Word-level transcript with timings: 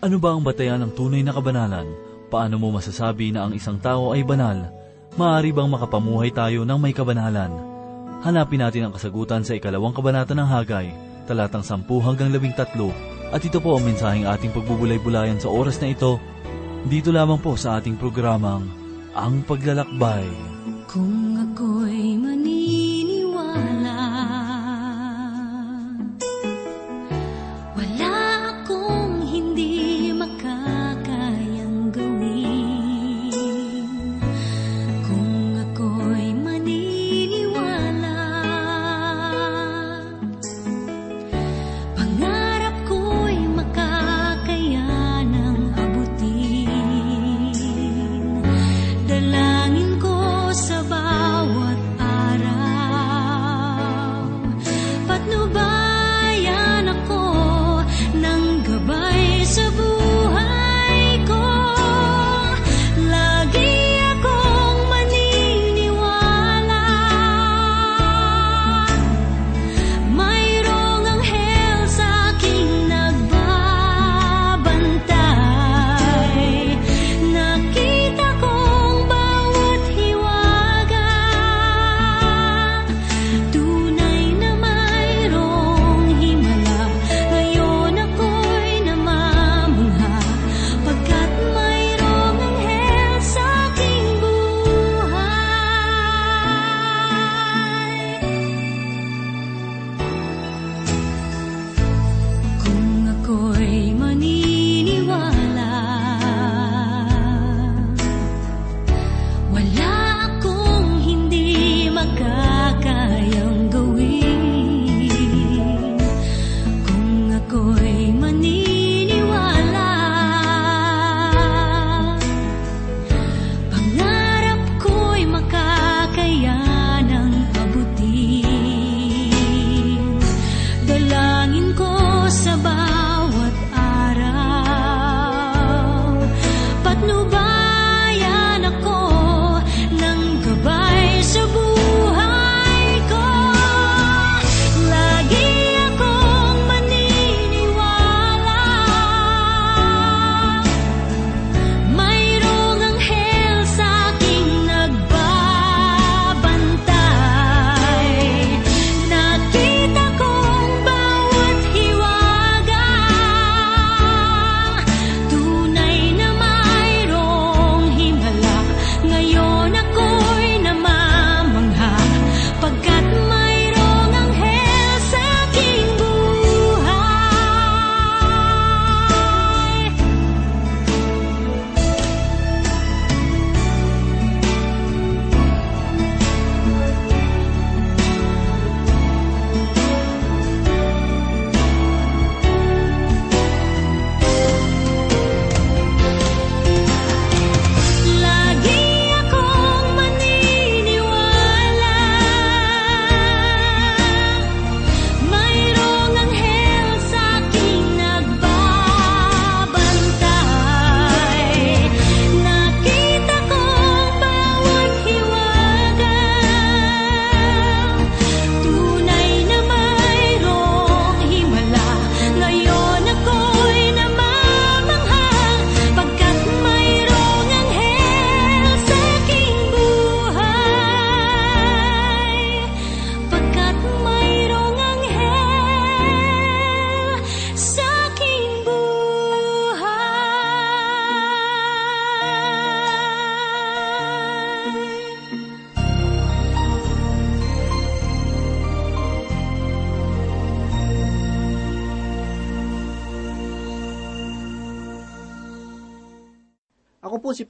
Ano 0.00 0.16
ba 0.16 0.32
ang 0.32 0.40
batayan 0.40 0.80
ng 0.80 0.96
tunay 0.96 1.20
na 1.20 1.36
kabanalan? 1.36 1.84
Paano 2.32 2.56
mo 2.56 2.72
masasabi 2.72 3.36
na 3.36 3.44
ang 3.44 3.52
isang 3.52 3.76
tao 3.76 4.16
ay 4.16 4.24
banal? 4.24 4.72
Maaari 5.20 5.52
bang 5.52 5.68
makapamuhay 5.68 6.32
tayo 6.32 6.64
ng 6.64 6.78
may 6.80 6.96
kabanalan? 6.96 7.52
Hanapin 8.24 8.64
natin 8.64 8.88
ang 8.88 8.96
kasagutan 8.96 9.44
sa 9.44 9.60
ikalawang 9.60 9.92
kabanata 9.92 10.32
ng 10.32 10.48
Hagay, 10.48 10.88
talatang 11.28 11.60
10 11.60 11.84
hanggang 12.00 12.32
13. 12.32 13.28
At 13.28 13.44
ito 13.44 13.60
po 13.60 13.76
ang 13.76 13.84
mensaheng 13.84 14.24
ating 14.24 14.56
pagbubulay-bulayan 14.56 15.36
sa 15.36 15.52
oras 15.52 15.76
na 15.84 15.92
ito, 15.92 16.16
dito 16.88 17.12
lamang 17.12 17.36
po 17.36 17.60
sa 17.60 17.76
ating 17.76 18.00
programang, 18.00 18.72
Ang 19.12 19.44
Paglalakbay. 19.44 20.24
Kung 20.88 21.29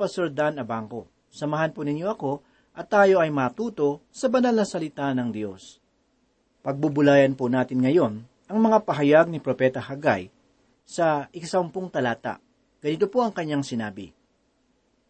Pastor 0.01 0.33
Dan 0.33 0.57
Abangco. 0.57 1.29
Samahan 1.29 1.77
po 1.77 1.85
ninyo 1.85 2.09
ako 2.09 2.41
at 2.73 2.89
tayo 2.89 3.21
ay 3.21 3.29
matuto 3.29 4.01
sa 4.09 4.33
banal 4.33 4.57
na 4.57 4.65
salita 4.65 5.13
ng 5.13 5.29
Diyos. 5.29 5.77
Pagbubulayan 6.65 7.37
po 7.37 7.53
natin 7.53 7.85
ngayon 7.85 8.25
ang 8.49 8.59
mga 8.65 8.81
pahayag 8.89 9.29
ni 9.29 9.45
Propeta 9.45 9.77
Hagay 9.77 10.33
sa 10.89 11.29
ikasampung 11.37 11.93
talata. 11.93 12.41
Ganito 12.81 13.13
po 13.13 13.21
ang 13.21 13.37
kanyang 13.37 13.61
sinabi. 13.61 14.09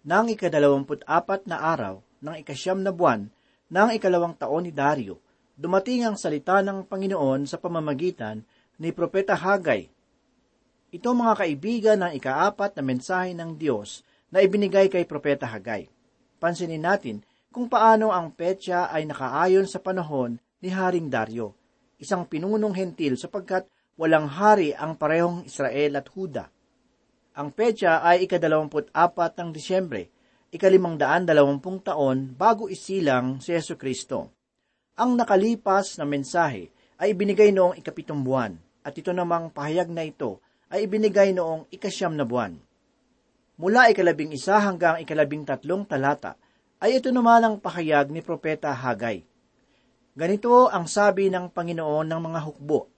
Nang 0.03 0.27
ikadalawamput 0.27 1.07
apat 1.07 1.47
na 1.47 1.63
araw 1.63 2.03
ng 2.27 2.43
ikasyam 2.43 2.83
na 2.83 2.91
buwan 2.91 3.31
ng 3.71 3.89
ikalawang 3.95 4.35
taon 4.35 4.67
ni 4.67 4.75
Dario, 4.75 5.23
dumating 5.55 6.03
ang 6.03 6.19
salita 6.19 6.59
ng 6.67 6.83
Panginoon 6.91 7.47
sa 7.47 7.63
pamamagitan 7.63 8.43
ni 8.83 8.91
Propeta 8.91 9.39
Hagay. 9.39 9.87
Ito 10.91 11.15
mga 11.15 11.35
kaibigan 11.39 11.99
ng 12.03 12.13
ikaapat 12.19 12.75
na 12.75 12.83
mensahe 12.83 13.31
ng 13.39 13.55
Diyos 13.55 14.03
na 14.31 14.43
ibinigay 14.43 14.87
kay 14.87 15.05
Propeta 15.06 15.47
Hagay. 15.47 15.91
Pansinin 16.41 16.82
natin 16.82 17.21
kung 17.50 17.67
paano 17.67 18.15
ang 18.15 18.31
petsa 18.31 18.88
ay 18.88 19.05
nakaayon 19.11 19.67
sa 19.67 19.82
panahon 19.82 20.38
ni 20.62 20.71
Haring 20.71 21.11
Dario, 21.11 21.59
isang 21.99 22.25
pinunong 22.25 22.73
hentil 22.79 23.19
sapagkat 23.19 23.67
walang 23.99 24.31
hari 24.31 24.73
ang 24.73 24.94
parehong 24.94 25.44
Israel 25.44 25.99
at 25.99 26.06
Huda. 26.15 26.47
Ang 27.37 27.50
petsa 27.50 28.06
ay 28.06 28.25
ikadalawamput 28.25 28.94
apat 28.94 29.35
ng 29.37 29.50
Disyembre, 29.50 30.09
ikalimang 30.55 30.99
daan 30.99 31.27
dalawampung 31.27 31.82
taon 31.82 32.35
bago 32.35 32.71
isilang 32.71 33.43
si 33.43 33.55
Yesu 33.55 33.75
Kristo. 33.75 34.31
Ang 34.99 35.19
nakalipas 35.19 35.99
na 35.99 36.06
mensahe 36.06 36.71
ay 37.00 37.17
ibinigay 37.17 37.50
noong 37.50 37.79
ikapitong 37.81 38.21
buwan, 38.21 38.55
at 38.85 38.94
ito 38.94 39.11
namang 39.11 39.50
pahayag 39.50 39.88
na 39.88 40.05
ito 40.05 40.38
ay 40.71 40.87
ibinigay 40.87 41.35
noong 41.35 41.67
ikasyam 41.73 42.15
na 42.15 42.23
buwan. 42.23 42.56
Mula 43.61 43.93
ikalabing 43.93 44.33
isa 44.33 44.57
hanggang 44.57 45.05
ikalabing 45.05 45.45
tatlong 45.45 45.85
talata, 45.85 46.33
ay 46.81 46.97
ito 46.97 47.12
naman 47.12 47.45
ang 47.45 47.55
pahayag 47.61 48.09
ni 48.09 48.25
Propeta 48.25 48.73
Hagay. 48.73 49.21
Ganito 50.17 50.73
ang 50.73 50.89
sabi 50.89 51.29
ng 51.29 51.53
Panginoon 51.53 52.09
ng 52.09 52.21
mga 52.25 52.41
hukbo. 52.41 52.89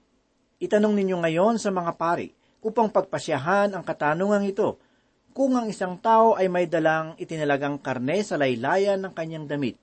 Itanong 0.63 0.95
ninyo 0.95 1.19
ngayon 1.19 1.59
sa 1.59 1.75
mga 1.75 1.99
pari 1.99 2.31
upang 2.63 2.95
pagpasyahan 2.95 3.75
ang 3.75 3.83
katanungang 3.83 4.47
ito 4.47 4.79
kung 5.35 5.59
ang 5.59 5.67
isang 5.67 5.99
tao 5.99 6.39
ay 6.39 6.47
may 6.47 6.71
dalang 6.71 7.19
itinalagang 7.19 7.83
karne 7.83 8.23
sa 8.23 8.39
laylayan 8.39 9.03
ng 9.03 9.13
kanyang 9.19 9.51
damit. 9.51 9.75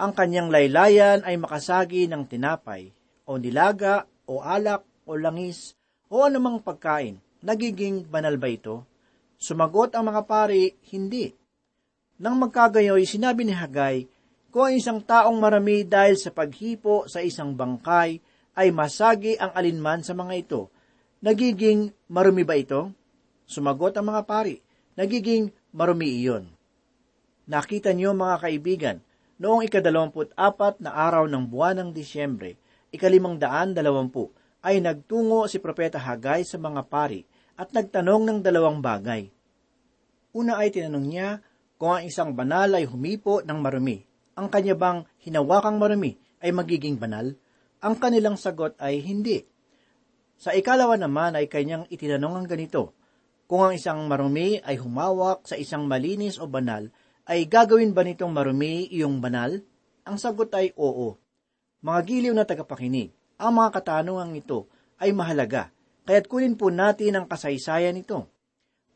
Ang 0.00 0.16
kanyang 0.16 0.48
laylayan 0.48 1.20
ay 1.20 1.36
makasagi 1.36 2.08
ng 2.08 2.24
tinapay, 2.24 2.88
o 3.28 3.36
nilaga, 3.36 4.08
o 4.24 4.40
alak, 4.40 4.88
o 5.04 5.20
langis, 5.20 5.76
o 6.08 6.24
anumang 6.24 6.64
pagkain. 6.64 7.20
Nagiging 7.44 8.08
banal 8.08 8.40
ba 8.40 8.48
ito? 8.48 8.88
Sumagot 9.38 9.94
ang 9.94 10.10
mga 10.10 10.26
pari, 10.26 10.74
hindi. 10.90 11.30
Nang 12.18 12.42
magkagayoy, 12.42 13.06
sinabi 13.06 13.46
ni 13.46 13.54
Hagay, 13.54 14.10
kung 14.50 14.66
ang 14.66 14.74
isang 14.74 14.98
taong 14.98 15.38
marami 15.38 15.86
dahil 15.86 16.18
sa 16.18 16.34
paghipo 16.34 17.06
sa 17.06 17.22
isang 17.22 17.54
bangkay 17.54 18.18
ay 18.58 18.74
masagi 18.74 19.38
ang 19.38 19.54
alinman 19.54 20.02
sa 20.02 20.18
mga 20.18 20.34
ito, 20.34 20.74
nagiging 21.22 21.94
marumi 22.10 22.42
ba 22.42 22.58
ito? 22.58 22.90
Sumagot 23.46 23.94
ang 23.94 24.10
mga 24.10 24.26
pari, 24.26 24.58
nagiging 24.98 25.54
marumi 25.70 26.18
iyon. 26.18 26.50
Nakita 27.46 27.94
niyo 27.94 28.18
mga 28.18 28.42
kaibigan, 28.42 28.96
noong 29.38 29.62
ikadalawamput 29.70 30.34
apat 30.34 30.82
na 30.82 30.90
araw 30.98 31.30
ng 31.30 31.46
buwan 31.46 31.78
ng 31.78 31.90
Disyembre, 31.94 32.58
ikalimang 32.90 33.38
daan 33.38 33.70
dalawampu, 33.70 34.34
ay 34.66 34.82
nagtungo 34.82 35.46
si 35.46 35.62
Propeta 35.62 36.02
Hagay 36.02 36.42
sa 36.42 36.58
mga 36.58 36.82
pari 36.90 37.22
at 37.58 37.74
nagtanong 37.74 38.22
ng 38.22 38.38
dalawang 38.46 38.78
bagay. 38.78 39.26
Una 40.30 40.62
ay 40.62 40.70
tinanong 40.70 41.06
niya 41.10 41.42
kung 41.74 41.98
ang 41.98 42.02
isang 42.06 42.30
banal 42.38 42.70
ay 42.70 42.86
humipo 42.86 43.42
ng 43.42 43.58
marumi. 43.58 44.06
Ang 44.38 44.46
kanya 44.46 44.78
bang 44.78 45.02
hinawakang 45.18 45.82
marumi 45.82 46.14
ay 46.38 46.54
magiging 46.54 46.94
banal? 46.94 47.34
Ang 47.82 47.98
kanilang 47.98 48.38
sagot 48.38 48.78
ay 48.78 49.02
hindi. 49.02 49.42
Sa 50.38 50.54
ikalawa 50.54 50.94
naman 50.94 51.34
ay 51.34 51.50
kanyang 51.50 51.90
itinanong 51.90 52.38
ang 52.38 52.46
ganito, 52.46 52.94
kung 53.50 53.66
ang 53.66 53.74
isang 53.74 54.06
marumi 54.06 54.62
ay 54.62 54.78
humawak 54.78 55.42
sa 55.42 55.58
isang 55.58 55.90
malinis 55.90 56.38
o 56.38 56.46
banal, 56.46 56.86
ay 57.26 57.50
gagawin 57.50 57.90
ba 57.90 58.06
nitong 58.06 58.30
marumi 58.30 58.86
iyong 58.94 59.18
banal? 59.18 59.58
Ang 60.06 60.16
sagot 60.16 60.54
ay 60.54 60.70
oo. 60.78 61.18
Mga 61.82 62.00
giliw 62.06 62.34
na 62.34 62.46
tagapakinig, 62.46 63.10
ang 63.34 63.58
mga 63.58 63.82
katanungang 63.82 64.38
ito 64.38 64.70
ay 65.02 65.10
mahalaga 65.10 65.74
Kaya't 66.08 66.24
kunin 66.24 66.56
po 66.56 66.72
natin 66.72 67.20
ang 67.20 67.28
kasaysayan 67.28 67.92
nito. 67.92 68.32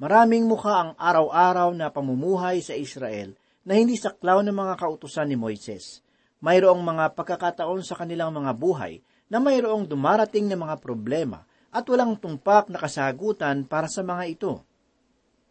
Maraming 0.00 0.48
mukha 0.48 0.80
ang 0.80 0.90
araw-araw 0.96 1.76
na 1.76 1.92
pamumuhay 1.92 2.64
sa 2.64 2.72
Israel 2.72 3.36
na 3.68 3.76
hindi 3.76 4.00
saklaw 4.00 4.40
ng 4.40 4.56
mga 4.56 4.80
kautusan 4.80 5.28
ni 5.28 5.36
Moises. 5.36 6.00
Mayroong 6.40 6.80
mga 6.80 7.12
pagkakataon 7.12 7.84
sa 7.84 8.00
kanilang 8.00 8.32
mga 8.32 8.56
buhay 8.56 9.04
na 9.28 9.44
mayroong 9.44 9.84
dumarating 9.84 10.48
na 10.48 10.56
mga 10.56 10.80
problema 10.80 11.44
at 11.68 11.84
walang 11.84 12.16
tumpak 12.16 12.72
na 12.72 12.80
kasagutan 12.80 13.68
para 13.68 13.92
sa 13.92 14.00
mga 14.00 14.24
ito. 14.32 14.64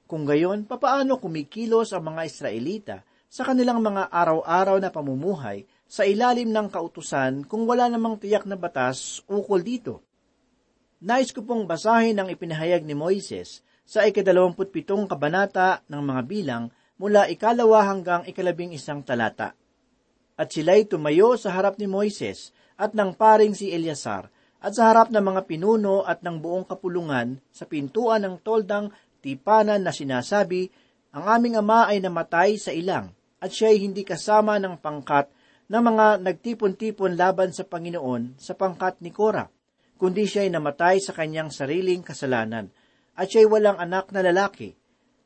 Kung 0.10 0.26
gayon, 0.26 0.66
papaano 0.66 1.22
kumikilos 1.22 1.94
ang 1.94 2.10
mga 2.10 2.26
Israelita 2.26 2.98
sa 3.30 3.46
kanilang 3.46 3.86
mga 3.86 4.10
araw-araw 4.10 4.82
na 4.82 4.90
pamumuhay 4.90 5.70
sa 5.86 6.10
ilalim 6.10 6.50
ng 6.50 6.74
kautusan 6.74 7.46
kung 7.46 7.70
wala 7.70 7.86
namang 7.86 8.18
tiyak 8.18 8.50
na 8.50 8.58
batas 8.58 9.22
ukol 9.30 9.62
dito? 9.62 10.11
Nais 11.02 11.34
ko 11.34 11.42
pong 11.42 11.66
basahin 11.66 12.22
ang 12.22 12.30
ipinahayag 12.30 12.86
ni 12.86 12.94
Moises 12.94 13.66
sa 13.90 14.06
ikadalawamputpitong 14.06 15.10
kabanata 15.10 15.82
ng 15.90 15.98
mga 15.98 16.22
bilang 16.30 16.64
mula 17.02 17.26
ikalawa 17.26 17.90
hanggang 17.90 18.22
ikalabing 18.30 18.70
isang 18.78 19.02
talata. 19.02 19.58
At 20.38 20.54
sila'y 20.54 20.86
tumayo 20.86 21.34
sa 21.42 21.58
harap 21.58 21.82
ni 21.82 21.90
Moises 21.90 22.54
at 22.78 22.94
ng 22.94 23.18
paring 23.18 23.58
si 23.58 23.74
Eliasar 23.74 24.30
at 24.62 24.78
sa 24.78 24.94
harap 24.94 25.10
ng 25.10 25.26
mga 25.26 25.50
pinuno 25.50 26.06
at 26.06 26.22
ng 26.22 26.38
buong 26.38 26.70
kapulungan 26.70 27.42
sa 27.50 27.66
pintuan 27.66 28.22
ng 28.22 28.38
toldang 28.46 28.94
tipanan 29.26 29.82
na 29.82 29.90
sinasabi, 29.90 30.70
ang 31.18 31.26
aming 31.26 31.58
ama 31.58 31.90
ay 31.90 31.98
namatay 31.98 32.62
sa 32.62 32.70
ilang 32.70 33.10
at 33.42 33.50
siya'y 33.50 33.82
hindi 33.82 34.06
kasama 34.06 34.62
ng 34.62 34.78
pangkat 34.78 35.34
ng 35.66 35.82
mga 35.82 36.22
nagtipon-tipon 36.22 37.18
laban 37.18 37.50
sa 37.50 37.66
Panginoon 37.66 38.38
sa 38.38 38.54
pangkat 38.54 39.02
ni 39.02 39.10
Korah 39.10 39.50
kundi 40.02 40.26
siya'y 40.26 40.50
namatay 40.50 40.98
sa 40.98 41.14
kanyang 41.14 41.54
sariling 41.54 42.02
kasalanan, 42.02 42.74
at 43.14 43.30
siya'y 43.30 43.46
walang 43.46 43.78
anak 43.78 44.10
na 44.10 44.26
lalaki. 44.26 44.74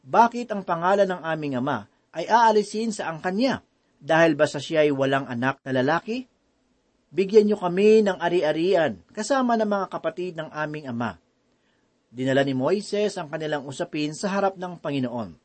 Bakit 0.04 0.52
ang 0.52 0.68
pangalan 0.68 1.08
ng 1.08 1.22
aming 1.24 1.56
ama 1.64 1.88
ay 2.12 2.28
aalisin 2.28 2.92
sa 2.92 3.08
ang 3.08 3.24
kanya, 3.24 3.64
dahil 4.04 4.36
ba 4.36 4.44
sa 4.44 4.60
siya'y 4.60 4.92
walang 4.92 5.32
anak 5.32 5.64
na 5.64 5.80
lalaki? 5.80 6.28
Bigyan 7.08 7.48
niyo 7.48 7.56
kami 7.56 8.04
ng 8.04 8.20
ari-arian, 8.20 9.00
kasama 9.16 9.56
ng 9.56 9.70
mga 9.72 9.88
kapatid 9.88 10.36
ng 10.36 10.52
aming 10.52 10.92
ama. 10.92 11.16
Dinala 12.12 12.44
ni 12.44 12.52
Moises 12.52 13.16
ang 13.16 13.32
kanilang 13.32 13.64
usapin 13.64 14.12
sa 14.12 14.28
harap 14.36 14.60
ng 14.60 14.76
Panginoon. 14.84 15.40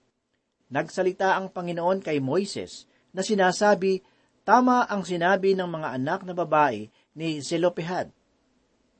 Nagsalita 0.75 1.39
ang 1.39 1.55
Panginoon 1.55 2.03
kay 2.03 2.19
Moises 2.19 2.91
na 3.15 3.23
sinasabi, 3.23 4.03
tama 4.43 4.91
ang 4.91 5.07
sinabi 5.07 5.55
ng 5.55 5.71
mga 5.71 5.89
anak 5.95 6.27
na 6.27 6.35
babae 6.35 6.91
ni 7.15 7.39
Zelopehad 7.39 8.11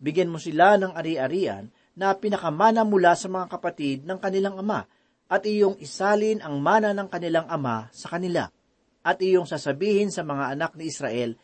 Bigyan 0.01 0.33
mo 0.33 0.41
sila 0.41 0.81
ng 0.81 0.97
ari-arian 0.97 1.69
na 1.93 2.17
pinakamana 2.17 2.89
mula 2.89 3.13
sa 3.13 3.29
mga 3.29 3.53
kapatid 3.53 4.09
ng 4.09 4.17
kanilang 4.17 4.57
ama 4.57 4.89
at 5.29 5.45
iyong 5.45 5.77
isalin 5.77 6.41
ang 6.41 6.57
mana 6.59 6.97
ng 6.97 7.05
kanilang 7.13 7.45
ama 7.53 7.93
sa 7.93 8.09
kanila. 8.09 8.49
At 9.05 9.21
iyong 9.21 9.45
sasabihin 9.45 10.09
sa 10.09 10.25
mga 10.25 10.57
anak 10.57 10.73
ni 10.81 10.89
Israel, 10.89 11.37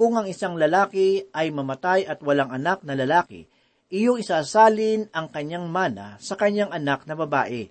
kung 0.00 0.16
ang 0.16 0.24
isang 0.24 0.56
lalaki 0.56 1.28
ay 1.36 1.52
mamatay 1.52 2.08
at 2.08 2.24
walang 2.24 2.48
anak 2.48 2.80
na 2.88 2.96
lalaki, 2.96 3.44
iyong 3.92 4.24
isasalin 4.24 5.12
ang 5.12 5.28
kanyang 5.28 5.68
mana 5.68 6.16
sa 6.24 6.40
kanyang 6.40 6.72
anak 6.72 7.04
na 7.04 7.12
babae. 7.12 7.68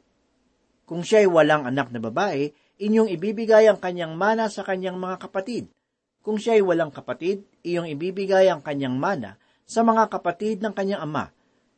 Kung 0.86 1.01
siya'y 1.01 1.25
walang 1.25 1.65
anak 1.65 1.89
na 1.89 1.98
babae, 1.98 2.53
inyong 2.77 3.09
ibibigay 3.09 3.65
ang 3.65 3.81
kanyang 3.81 4.13
mana 4.13 4.45
sa 4.45 4.62
kanyang 4.62 5.01
mga 5.01 5.25
kapatid. 5.25 5.74
Kung 6.21 6.38
siya'y 6.38 6.62
walang 6.62 6.93
kapatid, 6.93 7.50
iyong 7.65 7.89
ibibigay 7.89 8.45
ang 8.50 8.62
kanyang 8.62 8.98
mana 8.98 9.41
sa 9.69 9.85
mga 9.85 10.09
kapatid 10.09 10.65
ng 10.65 10.73
kanyang 10.73 11.05
ama. 11.05 11.29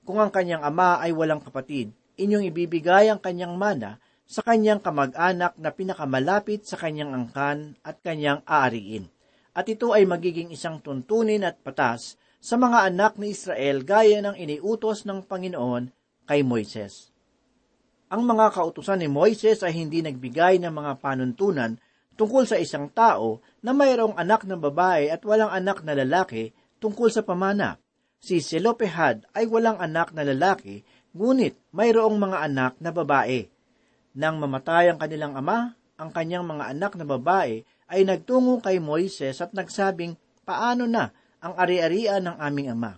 Kung 0.08 0.24
ang 0.24 0.32
kanyang 0.32 0.64
ama 0.64 1.04
ay 1.04 1.12
walang 1.12 1.44
kapatid, 1.44 1.92
inyong 2.16 2.48
ibibigay 2.48 3.12
ang 3.12 3.20
kanyang 3.20 3.60
mana 3.60 4.00
sa 4.24 4.40
kanyang 4.40 4.80
kamag-anak 4.80 5.60
na 5.60 5.76
pinakamalapit 5.76 6.64
sa 6.64 6.80
kanyang 6.80 7.12
angkan 7.12 7.76
at 7.84 8.00
kanyang 8.00 8.40
aariin. 8.48 9.12
At 9.52 9.68
ito 9.68 9.92
ay 9.92 10.08
magiging 10.08 10.56
isang 10.56 10.80
tuntunin 10.80 11.44
at 11.44 11.60
patas 11.60 12.16
sa 12.40 12.56
mga 12.56 12.88
anak 12.88 13.20
ni 13.20 13.36
Israel 13.36 13.84
gaya 13.84 14.24
ng 14.24 14.40
iniutos 14.40 15.04
ng 15.04 15.28
Panginoon 15.28 15.92
kay 16.24 16.48
Moises. 16.48 17.12
Ang 18.08 18.24
mga 18.24 18.56
kautusan 18.56 19.04
ni 19.04 19.12
Moises 19.12 19.68
ay 19.68 19.76
hindi 19.76 20.00
nagbigay 20.00 20.64
ng 20.64 20.72
mga 20.72 21.04
panuntunan 21.04 21.76
tungkol 22.16 22.48
sa 22.48 22.56
isang 22.56 22.88
tao 22.88 23.44
na 23.60 23.76
mayroong 23.76 24.16
anak 24.16 24.48
na 24.48 24.56
babae 24.56 25.12
at 25.12 25.20
walang 25.28 25.52
anak 25.52 25.84
na 25.84 25.92
lalaki 25.92 26.56
tungkol 26.82 27.14
sa 27.14 27.22
pamana. 27.22 27.78
Si 28.18 28.42
Selopehad 28.42 29.30
ay 29.38 29.46
walang 29.46 29.78
anak 29.78 30.18
na 30.18 30.26
lalaki, 30.26 30.82
ngunit 31.14 31.58
mayroong 31.74 32.18
mga 32.18 32.38
anak 32.50 32.74
na 32.82 32.90
babae. 32.90 33.46
Nang 34.18 34.42
mamatay 34.42 34.92
ang 34.92 34.98
kanilang 34.98 35.38
ama, 35.38 35.78
ang 36.02 36.10
kanyang 36.10 36.44
mga 36.44 36.74
anak 36.74 36.98
na 36.98 37.06
babae 37.06 37.62
ay 37.94 38.02
nagtungo 38.02 38.58
kay 38.60 38.82
Moises 38.82 39.38
at 39.40 39.54
nagsabing, 39.54 40.18
paano 40.42 40.90
na 40.90 41.14
ang 41.38 41.54
ari-arian 41.54 42.26
ng 42.26 42.38
aming 42.42 42.74
ama? 42.74 42.98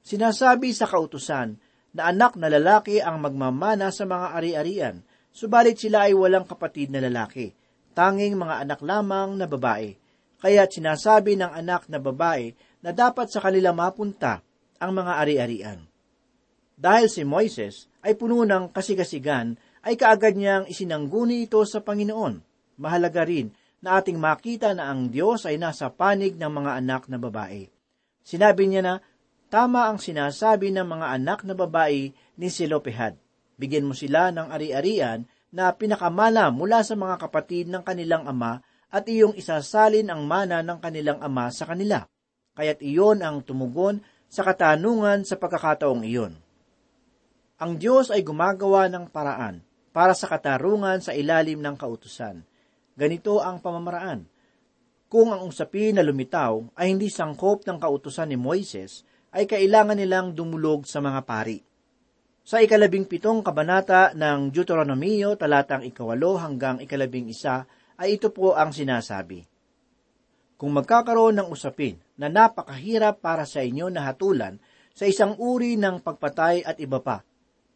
Sinasabi 0.00 0.72
sa 0.72 0.88
kautusan 0.88 1.60
na 1.92 2.12
anak 2.12 2.36
na 2.40 2.48
lalaki 2.48 3.00
ang 3.00 3.20
magmamana 3.20 3.92
sa 3.92 4.08
mga 4.08 4.26
ari-arian, 4.36 4.96
subalit 5.32 5.76
sila 5.76 6.08
ay 6.08 6.14
walang 6.16 6.48
kapatid 6.48 6.92
na 6.92 7.00
lalaki, 7.00 7.52
tanging 7.96 8.36
mga 8.36 8.64
anak 8.64 8.80
lamang 8.84 9.36
na 9.36 9.48
babae. 9.48 9.96
Kaya 10.36 10.68
sinasabi 10.68 11.40
ng 11.40 11.48
anak 11.48 11.88
na 11.88 11.96
babae 11.96 12.52
na 12.86 12.94
dapat 12.94 13.26
sa 13.26 13.42
kanila 13.42 13.74
mapunta 13.74 14.46
ang 14.78 14.94
mga 14.94 15.12
ari-arian. 15.18 15.82
Dahil 16.78 17.10
si 17.10 17.26
Moises 17.26 17.90
ay 18.06 18.14
puno 18.14 18.46
ng 18.46 18.70
kasigasigan, 18.70 19.58
ay 19.82 19.98
kaagad 19.98 20.38
niyang 20.38 20.70
isinangguni 20.70 21.50
ito 21.50 21.58
sa 21.66 21.82
Panginoon. 21.82 22.38
Mahalaga 22.78 23.26
rin 23.26 23.50
na 23.82 23.98
ating 23.98 24.18
makita 24.18 24.70
na 24.74 24.90
ang 24.90 25.10
Diyos 25.10 25.46
ay 25.50 25.58
nasa 25.58 25.90
panig 25.90 26.38
ng 26.38 26.52
mga 26.52 26.78
anak 26.78 27.02
na 27.10 27.18
babae. 27.18 27.66
Sinabi 28.22 28.70
niya 28.70 28.82
na, 28.82 28.94
tama 29.50 29.86
ang 29.90 29.98
sinasabi 29.98 30.70
ng 30.74 30.86
mga 30.86 31.06
anak 31.18 31.42
na 31.42 31.54
babae 31.54 32.14
ni 32.38 32.48
Silopehad. 32.50 33.18
Bigyan 33.58 33.86
mo 33.86 33.94
sila 33.94 34.30
ng 34.30 34.50
ari-arian 34.50 35.26
na 35.54 35.70
pinakamana 35.70 36.50
mula 36.50 36.82
sa 36.82 36.98
mga 36.98 37.18
kapatid 37.18 37.70
ng 37.70 37.82
kanilang 37.86 38.26
ama 38.26 38.62
at 38.90 39.06
iyong 39.06 39.34
isasalin 39.38 40.10
ang 40.10 40.26
mana 40.26 40.62
ng 40.62 40.78
kanilang 40.82 41.22
ama 41.22 41.50
sa 41.50 41.66
kanila. 41.66 42.06
Kaya't 42.56 42.80
iyon 42.80 43.20
ang 43.20 43.44
tumugon 43.44 44.00
sa 44.26 44.42
katanungan 44.42 45.22
sa 45.28 45.36
pagkakataong 45.36 46.02
iyon. 46.08 46.34
Ang 47.60 47.72
Diyos 47.76 48.08
ay 48.08 48.24
gumagawa 48.24 48.88
ng 48.88 49.12
paraan 49.12 49.60
para 49.92 50.12
sa 50.12 50.28
katarungan 50.28 51.00
sa 51.00 51.16
ilalim 51.16 51.60
ng 51.60 51.76
kautusan. 51.76 52.44
Ganito 52.96 53.40
ang 53.44 53.60
pamamaraan. 53.60 54.28
Kung 55.08 55.32
ang 55.32 55.46
usapin 55.48 55.96
na 55.96 56.02
lumitaw 56.04 56.74
ay 56.76 56.92
hindi 56.92 57.08
sangkop 57.08 57.64
ng 57.64 57.78
kautusan 57.80 58.32
ni 58.32 58.36
Moises, 58.36 59.06
ay 59.36 59.44
kailangan 59.44 59.96
nilang 59.96 60.32
dumulog 60.32 60.88
sa 60.88 61.00
mga 61.00 61.20
pari. 61.28 61.60
Sa 62.46 62.60
ikalabing 62.60 63.04
pitong 63.04 63.44
kabanata 63.44 64.16
ng 64.16 64.54
Deuteronomio 64.54 65.36
talatang 65.36 65.84
ikawalo 65.84 66.40
hanggang 66.40 66.80
ikalabing 66.80 67.28
isa 67.28 67.66
ay 67.96 68.16
ito 68.16 68.32
po 68.32 68.56
ang 68.56 68.72
sinasabi. 68.72 69.55
Kung 70.56 70.72
magkakaroon 70.72 71.36
ng 71.36 71.48
usapin 71.52 72.00
na 72.16 72.32
napakahirap 72.32 73.20
para 73.20 73.44
sa 73.44 73.60
inyo 73.60 73.92
na 73.92 74.08
hatulan 74.08 74.56
sa 74.96 75.04
isang 75.04 75.36
uri 75.36 75.76
ng 75.76 76.00
pagpatay 76.00 76.64
at 76.64 76.80
iba 76.80 77.00
pa, 77.00 77.20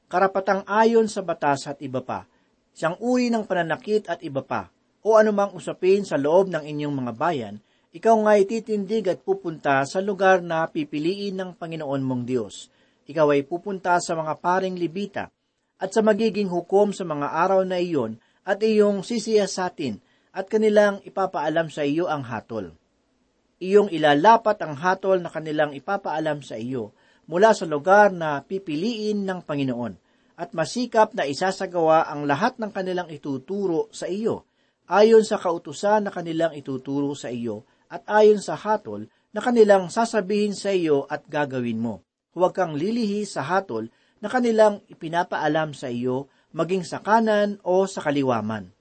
karapatang 0.09 0.65
ayon 0.65 1.05
sa 1.05 1.21
batas 1.21 1.69
at 1.69 1.77
iba 1.85 2.01
pa, 2.01 2.25
isang 2.73 2.97
uri 3.05 3.29
ng 3.29 3.45
pananakit 3.45 4.09
at 4.09 4.25
iba 4.25 4.41
pa, 4.41 4.73
o 5.05 5.21
anumang 5.21 5.53
usapin 5.53 6.09
sa 6.09 6.17
loob 6.17 6.49
ng 6.49 6.65
inyong 6.65 6.95
mga 7.05 7.13
bayan, 7.21 7.55
ikaw 7.93 8.17
nga'y 8.17 8.49
titindig 8.49 9.05
at 9.13 9.21
pupunta 9.21 9.85
sa 9.85 10.01
lugar 10.01 10.41
na 10.41 10.65
pipiliin 10.65 11.37
ng 11.37 11.51
Panginoon 11.61 12.01
mong 12.01 12.25
Diyos– 12.25 12.57
ikaw 13.11 13.35
ay 13.35 13.43
pupunta 13.43 13.99
sa 13.99 14.15
mga 14.15 14.39
paring 14.39 14.79
libita 14.79 15.35
at 15.83 15.91
sa 15.91 15.99
magiging 15.99 16.47
hukom 16.47 16.95
sa 16.95 17.03
mga 17.03 17.27
araw 17.27 17.67
na 17.67 17.83
iyon 17.83 18.23
at 18.47 18.63
iyong 18.63 19.03
sisiyasatin 19.03 19.99
at 20.31 20.47
kanilang 20.47 21.03
ipapaalam 21.03 21.71
sa 21.71 21.83
iyo 21.83 22.07
ang 22.07 22.23
hatol. 22.23 22.75
Iyong 23.61 23.93
ilalapat 23.93 24.57
ang 24.65 24.79
hatol 24.79 25.21
na 25.21 25.29
kanilang 25.29 25.77
ipapaalam 25.77 26.41
sa 26.41 26.57
iyo 26.57 26.97
mula 27.29 27.53
sa 27.53 27.69
lugar 27.69 28.11
na 28.11 28.41
pipiliin 28.43 29.27
ng 29.27 29.45
Panginoon 29.45 29.95
at 30.41 30.57
masikap 30.57 31.13
na 31.13 31.29
isasagawa 31.29 32.09
ang 32.09 32.25
lahat 32.25 32.57
ng 32.57 32.73
kanilang 32.73 33.13
ituturo 33.13 33.93
sa 33.93 34.09
iyo 34.09 34.49
ayon 34.89 35.23
sa 35.23 35.37
kautusan 35.37 36.09
na 36.09 36.11
kanilang 36.11 36.57
ituturo 36.57 37.13
sa 37.13 37.29
iyo 37.29 37.69
at 37.93 38.03
ayon 38.09 38.41
sa 38.41 38.57
hatol 38.57 39.07
na 39.31 39.45
kanilang 39.45 39.93
sasabihin 39.93 40.57
sa 40.57 40.73
iyo 40.73 41.05
at 41.07 41.29
gagawin 41.29 41.79
mo 41.79 42.03
huwag 42.33 42.57
kang 42.57 42.75
lilihi 42.79 43.27
sa 43.27 43.45
hatol 43.45 43.91
na 44.21 44.29
kanilang 44.33 44.81
ipinapaalam 44.89 45.77
sa 45.77 45.93
iyo 45.93 46.33
maging 46.57 46.83
sa 46.83 46.99
kanan 47.01 47.63
o 47.63 47.87
sa 47.87 48.03
kaliwaman. 48.03 48.73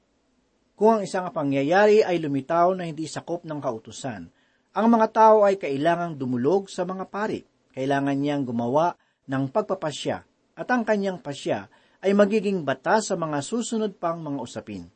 Kung 0.80 0.96
ang 0.96 1.04
isang 1.04 1.28
pangyayari 1.36 2.08
ay 2.08 2.24
lumitaw 2.24 2.72
na 2.72 2.88
hindi 2.88 3.04
sakop 3.04 3.44
ng 3.44 3.60
kautusan, 3.60 4.32
ang 4.72 4.88
mga 4.88 5.12
tao 5.12 5.44
ay 5.44 5.60
kailangang 5.60 6.16
dumulog 6.16 6.72
sa 6.72 6.88
mga 6.88 7.04
pari. 7.12 7.44
Kailangan 7.76 8.16
niyang 8.16 8.48
gumawa 8.48 8.96
ng 9.28 9.52
pagpapasya 9.52 10.24
at 10.56 10.68
ang 10.72 10.88
kanyang 10.88 11.20
pasya 11.20 11.68
ay 12.00 12.16
magiging 12.16 12.64
batas 12.64 13.12
sa 13.12 13.20
mga 13.20 13.44
susunod 13.44 13.92
pang 14.00 14.24
mga 14.24 14.40
usapin. 14.40 14.88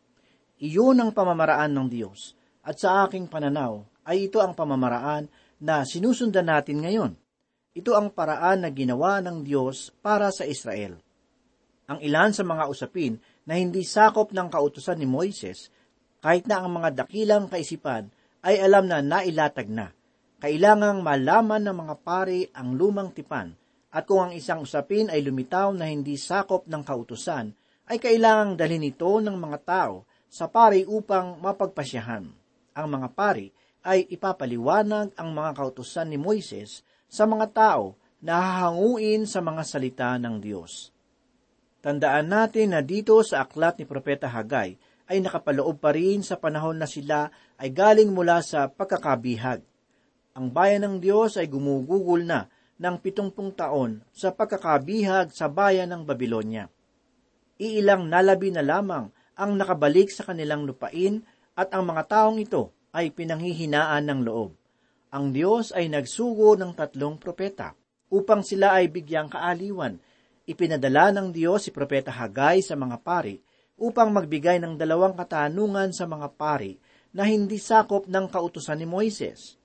Iyon 0.64 1.04
ang 1.04 1.12
pamamaraan 1.12 1.76
ng 1.76 1.92
Diyos 1.92 2.32
at 2.64 2.80
sa 2.80 3.04
aking 3.04 3.28
pananaw 3.28 3.84
ay 4.08 4.32
ito 4.32 4.40
ang 4.40 4.56
pamamaraan 4.56 5.28
na 5.60 5.84
sinusundan 5.84 6.48
natin 6.48 6.80
ngayon. 6.80 7.12
Ito 7.76 8.00
ang 8.00 8.16
paraan 8.16 8.64
na 8.64 8.72
ginawa 8.72 9.20
ng 9.20 9.44
Diyos 9.44 9.92
para 10.00 10.32
sa 10.32 10.48
Israel. 10.48 10.96
Ang 11.92 12.00
ilan 12.00 12.32
sa 12.32 12.48
mga 12.48 12.72
usapin 12.72 13.20
na 13.44 13.60
hindi 13.60 13.84
sakop 13.84 14.32
ng 14.32 14.48
kautusan 14.48 14.96
ni 14.96 15.08
Moises, 15.08 15.68
kahit 16.24 16.48
na 16.48 16.64
ang 16.64 16.72
mga 16.72 17.04
dakilang 17.04 17.52
kaisipan 17.52 18.08
ay 18.48 18.64
alam 18.64 18.88
na 18.88 19.04
nailatag 19.04 19.68
na. 19.68 19.92
Kailangang 20.40 21.04
malaman 21.04 21.60
ng 21.68 21.76
mga 21.84 21.96
pari 22.00 22.48
ang 22.56 22.80
lumang 22.80 23.12
tipan 23.12 23.52
at 23.92 24.08
kung 24.08 24.24
ang 24.24 24.32
isang 24.32 24.64
usapin 24.64 25.12
ay 25.12 25.20
lumitaw 25.20 25.76
na 25.76 25.92
hindi 25.92 26.16
sakop 26.16 26.64
ng 26.66 26.82
kautusan, 26.82 27.52
ay 27.92 28.00
kailangang 28.00 28.56
dalhin 28.56 28.88
ito 28.88 29.20
ng 29.20 29.36
mga 29.36 29.60
tao 29.68 30.08
sa 30.32 30.48
pari 30.48 30.88
upang 30.88 31.44
mapagpasyahan. 31.44 32.26
Ang 32.74 32.88
mga 32.88 33.08
pari 33.12 33.52
ay 33.84 34.08
ipapaliwanag 34.08 35.14
ang 35.20 35.30
mga 35.36 35.52
kautusan 35.60 36.08
ni 36.08 36.18
Moises 36.18 36.88
sa 37.06 37.28
mga 37.28 37.52
tao 37.52 38.00
na 38.24 38.40
hahanguin 38.40 39.28
sa 39.28 39.44
mga 39.44 39.62
salita 39.68 40.16
ng 40.16 40.40
Diyos. 40.40 40.90
Tandaan 41.84 42.32
natin 42.32 42.72
na 42.72 42.80
dito 42.80 43.20
sa 43.28 43.44
aklat 43.44 43.76
ni 43.76 43.84
Propeta 43.84 44.32
Hagay 44.32 44.80
ay 45.14 45.22
nakapaloob 45.22 45.78
pa 45.78 45.94
rin 45.94 46.26
sa 46.26 46.42
panahon 46.42 46.82
na 46.82 46.90
sila 46.90 47.30
ay 47.62 47.70
galing 47.70 48.10
mula 48.10 48.42
sa 48.42 48.66
pagkakabihag. 48.66 49.62
Ang 50.34 50.50
bayan 50.50 50.90
ng 50.90 50.96
Diyos 50.98 51.38
ay 51.38 51.46
gumugugol 51.46 52.26
na 52.26 52.50
ng 52.82 52.98
pitungpung 52.98 53.54
taon 53.54 54.02
sa 54.10 54.34
pagkakabihag 54.34 55.30
sa 55.30 55.46
bayan 55.46 55.94
ng 55.94 56.02
Babylonia. 56.10 56.66
Iilang 57.62 58.10
nalabi 58.10 58.50
na 58.50 58.66
lamang 58.66 59.14
ang 59.38 59.52
nakabalik 59.54 60.10
sa 60.10 60.26
kanilang 60.26 60.66
lupain 60.66 61.22
at 61.54 61.70
ang 61.70 61.86
mga 61.86 62.10
taong 62.10 62.42
ito 62.42 62.74
ay 62.90 63.14
pinanghihinaan 63.14 64.10
ng 64.10 64.22
loob 64.26 64.58
ang 65.14 65.30
Diyos 65.30 65.70
ay 65.78 65.94
nagsugo 65.94 66.58
ng 66.58 66.74
tatlong 66.74 67.22
propeta 67.22 67.78
upang 68.10 68.42
sila 68.42 68.82
ay 68.82 68.90
bigyang 68.90 69.30
kaaliwan. 69.30 70.02
Ipinadala 70.50 71.14
ng 71.14 71.30
Diyos 71.30 71.70
si 71.70 71.72
Propeta 71.72 72.10
Hagay 72.10 72.66
sa 72.66 72.74
mga 72.74 72.98
pari 72.98 73.38
upang 73.78 74.14
magbigay 74.14 74.62
ng 74.62 74.78
dalawang 74.78 75.18
katanungan 75.18 75.92
sa 75.92 76.06
mga 76.06 76.34
pari 76.38 76.78
na 77.14 77.26
hindi 77.30 77.62
sakop 77.62 78.10
ng 78.10 78.26
kautusan 78.30 78.82
ni 78.82 78.88
Moises. 78.90 79.58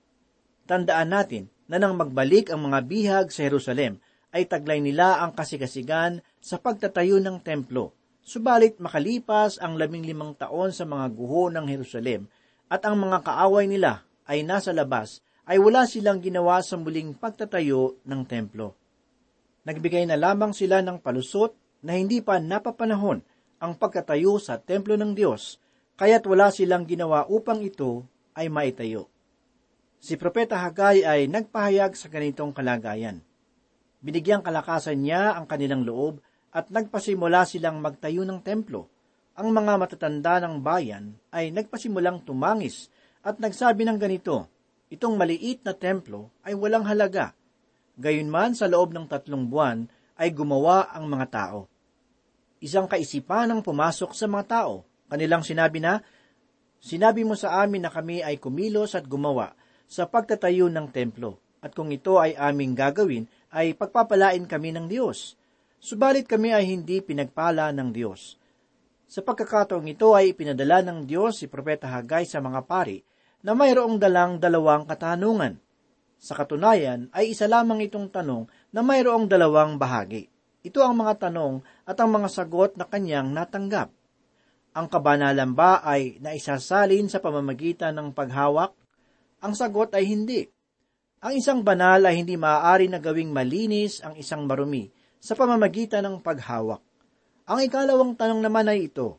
Tandaan 0.69 1.13
natin 1.13 1.49
na 1.69 1.77
nang 1.81 1.97
magbalik 1.97 2.53
ang 2.53 2.69
mga 2.69 2.79
bihag 2.85 3.27
sa 3.33 3.45
Jerusalem, 3.49 4.01
ay 4.29 4.45
taglay 4.45 4.81
nila 4.85 5.25
ang 5.25 5.33
kasigasigan 5.33 6.21
sa 6.41 6.61
pagtatayo 6.61 7.17
ng 7.17 7.41
templo. 7.41 7.97
Subalit 8.21 8.77
makalipas 8.77 9.57
ang 9.57 9.81
labing 9.81 10.05
limang 10.05 10.37
taon 10.37 10.69
sa 10.69 10.85
mga 10.85 11.09
guho 11.17 11.49
ng 11.49 11.65
Jerusalem 11.65 12.29
at 12.69 12.85
ang 12.85 13.01
mga 13.01 13.25
kaaway 13.25 13.65
nila 13.65 14.05
ay 14.29 14.45
nasa 14.45 14.77
labas, 14.77 15.25
ay 15.49 15.57
wala 15.57 15.89
silang 15.89 16.21
ginawa 16.21 16.61
sa 16.61 16.77
muling 16.77 17.17
pagtatayo 17.17 17.97
ng 18.05 18.23
templo. 18.29 18.77
Nagbigay 19.65 20.05
na 20.05 20.21
lamang 20.21 20.53
sila 20.53 20.85
ng 20.85 21.01
palusot 21.01 21.57
na 21.81 21.97
hindi 21.97 22.21
pa 22.21 22.37
napapanahon 22.37 23.25
ang 23.59 23.75
pagkatayo 23.75 24.39
sa 24.39 24.59
templo 24.59 24.95
ng 24.95 25.15
Diyos, 25.15 25.59
kaya't 25.99 26.23
wala 26.31 26.55
silang 26.55 26.87
ginawa 26.87 27.27
upang 27.27 27.59
ito 27.63 28.07
ay 28.39 28.47
maitayo. 28.47 29.11
Si 29.99 30.15
Propeta 30.15 30.63
Hagay 30.63 31.03
ay 31.03 31.27
nagpahayag 31.27 31.99
sa 31.99 32.07
ganitong 32.07 32.55
kalagayan. 32.55 33.19
Binigyang 33.99 34.47
kalakasan 34.47 35.03
niya 35.03 35.35
ang 35.35 35.51
kanilang 35.51 35.83
loob 35.83 36.23
at 36.55 36.71
nagpasimula 36.71 37.43
silang 37.43 37.83
magtayo 37.83 38.23
ng 38.23 38.39
templo. 38.47 38.87
Ang 39.35 39.51
mga 39.51 39.75
matatanda 39.75 40.39
ng 40.39 40.63
bayan 40.63 41.19
ay 41.35 41.51
nagpasimulang 41.51 42.23
tumangis 42.23 42.91
at 43.27 43.43
nagsabi 43.43 43.83
ng 43.83 43.99
ganito, 43.99 44.47
itong 44.95 45.19
maliit 45.19 45.67
na 45.67 45.75
templo 45.75 46.31
ay 46.47 46.55
walang 46.55 46.87
halaga. 46.87 47.35
Gayunman 47.99 48.55
sa 48.55 48.71
loob 48.71 48.95
ng 48.95 49.11
tatlong 49.11 49.51
buwan 49.51 49.91
ay 50.15 50.31
gumawa 50.31 50.95
ang 50.95 51.11
mga 51.11 51.27
tao. 51.27 51.67
Isang 52.59 52.91
kaisipan 52.91 53.55
ang 53.55 53.61
pumasok 53.63 54.11
sa 54.19 54.27
mga 54.27 54.45
tao. 54.51 54.83
Kanilang 55.07 55.47
sinabi 55.47 55.79
na, 55.79 56.03
Sinabi 56.79 57.27
mo 57.27 57.35
sa 57.35 57.63
amin 57.63 57.87
na 57.87 57.91
kami 57.91 58.23
ay 58.23 58.39
kumilos 58.39 58.95
at 58.95 59.07
gumawa 59.07 59.55
sa 59.89 60.07
pagtatayo 60.07 60.71
ng 60.71 60.91
templo, 60.95 61.43
at 61.59 61.75
kung 61.75 61.91
ito 61.91 62.23
ay 62.23 62.39
aming 62.39 62.77
gagawin, 62.77 63.27
ay 63.51 63.75
pagpapalain 63.75 64.47
kami 64.47 64.71
ng 64.77 64.87
Diyos. 64.87 65.35
Subalit 65.79 66.29
kami 66.29 66.55
ay 66.55 66.69
hindi 66.71 67.03
pinagpala 67.03 67.75
ng 67.75 67.91
Diyos. 67.91 68.37
Sa 69.09 69.25
pagkakataong 69.25 69.89
ito 69.89 70.13
ay 70.13 70.37
ipinadala 70.37 70.85
ng 70.85 71.09
Diyos 71.09 71.41
si 71.41 71.49
Propeta 71.49 71.89
Hagay 71.89 72.29
sa 72.29 72.45
mga 72.45 72.69
pari 72.69 73.01
na 73.41 73.57
mayroong 73.57 73.97
dalang 73.97 74.37
dalawang 74.37 74.85
katanungan. 74.85 75.57
Sa 76.19 76.37
katunayan 76.37 77.09
ay 77.15 77.33
isa 77.33 77.49
lamang 77.49 77.81
itong 77.87 78.11
tanong 78.13 78.45
na 78.75 78.85
mayroong 78.85 79.25
dalawang 79.31 79.81
bahagi. 79.81 80.29
Ito 80.69 80.85
ang 80.85 81.01
mga 81.01 81.33
tanong 81.33 81.65
at 81.89 81.97
ang 81.97 82.13
mga 82.13 82.29
sagot 82.29 82.77
na 82.77 82.85
kanyang 82.85 83.33
natanggap. 83.33 83.89
Ang 84.77 84.87
kabanalan 84.93 85.57
ba 85.57 85.81
ay 85.81 86.21
naisasalin 86.21 87.09
sa 87.09 87.25
pamamagitan 87.25 87.97
ng 87.97 88.13
paghawak? 88.13 88.77
Ang 89.41 89.57
sagot 89.57 89.97
ay 89.97 90.05
hindi. 90.05 90.45
Ang 91.25 91.41
isang 91.41 91.65
banal 91.65 92.05
ay 92.05 92.21
hindi 92.21 92.37
maaari 92.37 92.93
na 92.93 93.01
gawing 93.01 93.33
malinis 93.33 94.05
ang 94.05 94.21
isang 94.21 94.45
marumi 94.45 94.93
sa 95.17 95.33
pamamagitan 95.33 96.05
ng 96.05 96.21
paghawak. 96.21 96.85
Ang 97.49 97.65
ikalawang 97.65 98.13
tanong 98.13 98.45
naman 98.45 98.69
ay 98.69 98.93
ito, 98.93 99.17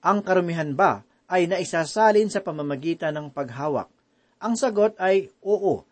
ang 0.00 0.24
karumihan 0.24 0.72
ba 0.72 1.04
ay 1.28 1.44
naisasalin 1.44 2.32
sa 2.32 2.40
pamamagitan 2.40 3.12
ng 3.20 3.36
paghawak? 3.36 3.92
Ang 4.40 4.56
sagot 4.56 4.96
ay 4.96 5.28
oo. 5.44 5.84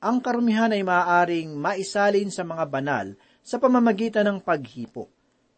Ang 0.00 0.24
karumihan 0.24 0.72
ay 0.72 0.80
maaaring 0.80 1.52
maisalin 1.60 2.32
sa 2.32 2.40
mga 2.40 2.64
banal 2.72 3.12
sa 3.46 3.62
pamamagitan 3.62 4.26
ng 4.26 4.38
paghipo. 4.42 5.06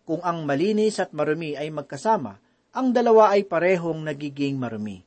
kung 0.05 0.25
ang 0.25 0.45
malinis 0.49 1.01
at 1.01 1.13
marumi 1.13 1.53
ay 1.53 1.69
magkasama, 1.69 2.41
ang 2.73 2.97
dalawa 2.97 3.37
ay 3.37 3.45
parehong 3.45 4.09
nagiging 4.09 4.57
marumi. 4.57 5.05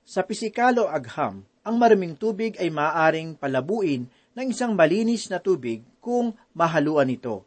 Sa 0.00 0.24
pisikalo 0.24 0.88
agham, 0.88 1.44
ang 1.60 1.76
maruming 1.76 2.16
tubig 2.16 2.56
ay 2.56 2.72
maaaring 2.72 3.36
palabuin 3.36 4.08
ng 4.08 4.46
isang 4.48 4.72
malinis 4.72 5.28
na 5.28 5.44
tubig 5.44 5.84
kung 6.00 6.32
mahaluan 6.56 7.12
ito. 7.12 7.44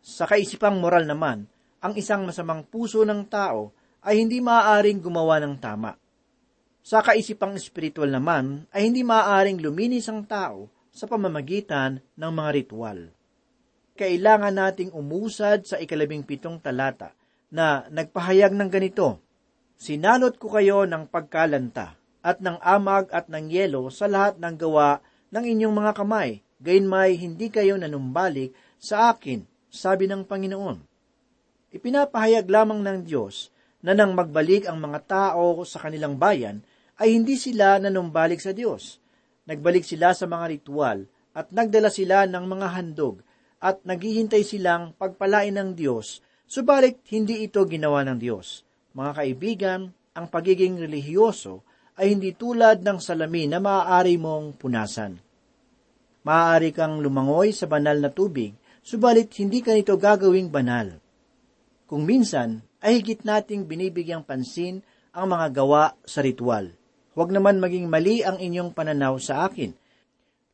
Sa 0.00 0.24
kaisipang 0.24 0.80
moral 0.80 1.04
naman, 1.04 1.44
ang 1.84 1.92
isang 1.92 2.24
masamang 2.24 2.64
puso 2.64 3.04
ng 3.04 3.28
tao 3.28 3.76
ay 4.00 4.24
hindi 4.24 4.40
maaaring 4.40 5.04
gumawa 5.04 5.44
ng 5.44 5.60
tama. 5.60 5.92
Sa 6.80 7.04
kaisipang 7.04 7.52
espiritual 7.52 8.08
naman 8.08 8.64
ay 8.72 8.88
hindi 8.88 9.04
maaaring 9.04 9.60
luminis 9.60 10.08
ang 10.08 10.24
tao 10.24 10.72
sa 10.88 11.04
pamamagitan 11.04 12.00
ng 12.16 12.32
mga 12.32 12.50
ritual. 12.64 13.17
Kailangan 13.98 14.54
nating 14.54 14.94
umusad 14.94 15.66
sa 15.66 15.82
ikalabing 15.82 16.22
pitong 16.22 16.62
talata 16.62 17.18
na 17.50 17.82
nagpahayag 17.90 18.54
ng 18.54 18.70
ganito, 18.70 19.18
Sinalot 19.74 20.38
ko 20.38 20.54
kayo 20.54 20.86
ng 20.86 21.10
pagkalanta 21.10 21.98
at 22.22 22.38
ng 22.38 22.62
amag 22.62 23.10
at 23.10 23.26
ng 23.26 23.50
yelo 23.50 23.90
sa 23.90 24.06
lahat 24.06 24.38
ng 24.38 24.54
gawa 24.54 25.02
ng 25.34 25.42
inyong 25.42 25.74
mga 25.74 25.92
kamay, 25.98 26.38
gayon 26.62 26.86
may 26.86 27.18
hindi 27.18 27.50
kayo 27.50 27.74
nanumbalik 27.74 28.54
sa 28.78 29.10
akin, 29.10 29.42
sabi 29.66 30.06
ng 30.06 30.22
Panginoon. 30.30 30.78
Ipinapahayag 31.74 32.46
lamang 32.46 32.78
ng 32.86 33.02
Diyos 33.02 33.50
na 33.82 33.98
nang 33.98 34.14
magbalik 34.14 34.70
ang 34.70 34.78
mga 34.78 35.10
tao 35.10 35.66
sa 35.66 35.82
kanilang 35.82 36.14
bayan, 36.14 36.62
ay 37.02 37.18
hindi 37.18 37.34
sila 37.34 37.82
nanumbalik 37.82 38.38
sa 38.38 38.54
Diyos. 38.54 39.02
Nagbalik 39.46 39.82
sila 39.82 40.14
sa 40.14 40.30
mga 40.30 40.54
ritual 40.54 41.10
at 41.34 41.50
nagdala 41.50 41.90
sila 41.90 42.30
ng 42.30 42.46
mga 42.46 42.66
handog 42.78 43.26
at 43.58 43.82
naghihintay 43.82 44.46
silang 44.46 44.94
pagpalain 44.94 45.54
ng 45.54 45.70
Diyos, 45.74 46.22
subalit 46.46 47.02
hindi 47.10 47.42
ito 47.42 47.62
ginawa 47.66 48.06
ng 48.06 48.18
Diyos. 48.18 48.62
Mga 48.94 49.12
kaibigan, 49.14 49.80
ang 50.14 50.26
pagiging 50.30 50.78
relihiyoso 50.78 51.62
ay 51.98 52.14
hindi 52.14 52.34
tulad 52.34 52.82
ng 52.82 52.98
salamin 53.02 53.54
na 53.54 53.58
maaari 53.58 54.14
mong 54.18 54.58
punasan. 54.58 55.18
Maaari 56.22 56.70
kang 56.70 57.02
lumangoy 57.02 57.50
sa 57.50 57.66
banal 57.66 57.98
na 57.98 58.10
tubig, 58.10 58.54
subalit 58.82 59.30
hindi 59.38 59.62
ka 59.62 59.74
nito 59.74 59.98
gagawing 59.98 60.50
banal. 60.50 60.98
Kung 61.90 62.06
minsan, 62.06 62.62
ay 62.78 63.02
higit 63.02 63.26
nating 63.26 63.66
binibigyang 63.66 64.22
pansin 64.22 64.86
ang 65.10 65.34
mga 65.34 65.50
gawa 65.50 65.98
sa 66.06 66.22
ritual. 66.22 66.70
Huwag 67.18 67.34
naman 67.34 67.58
maging 67.58 67.90
mali 67.90 68.22
ang 68.22 68.38
inyong 68.38 68.70
pananaw 68.70 69.18
sa 69.18 69.50
akin. 69.50 69.74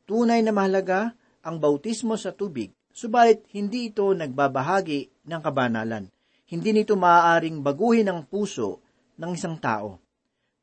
Tunay 0.09 0.41
na 0.41 0.49
mahalaga 0.49 1.13
ang 1.45 1.61
bautismo 1.61 2.17
sa 2.17 2.33
tubig, 2.33 2.73
subalit 2.95 3.43
hindi 3.51 3.91
ito 3.91 4.07
nagbabahagi 4.15 5.27
ng 5.27 5.41
kabanalan. 5.43 6.07
Hindi 6.47 6.69
nito 6.71 6.95
maaaring 6.95 7.59
baguhin 7.59 8.07
ang 8.07 8.23
puso 8.23 8.79
ng 9.19 9.35
isang 9.35 9.59
tao. 9.59 9.99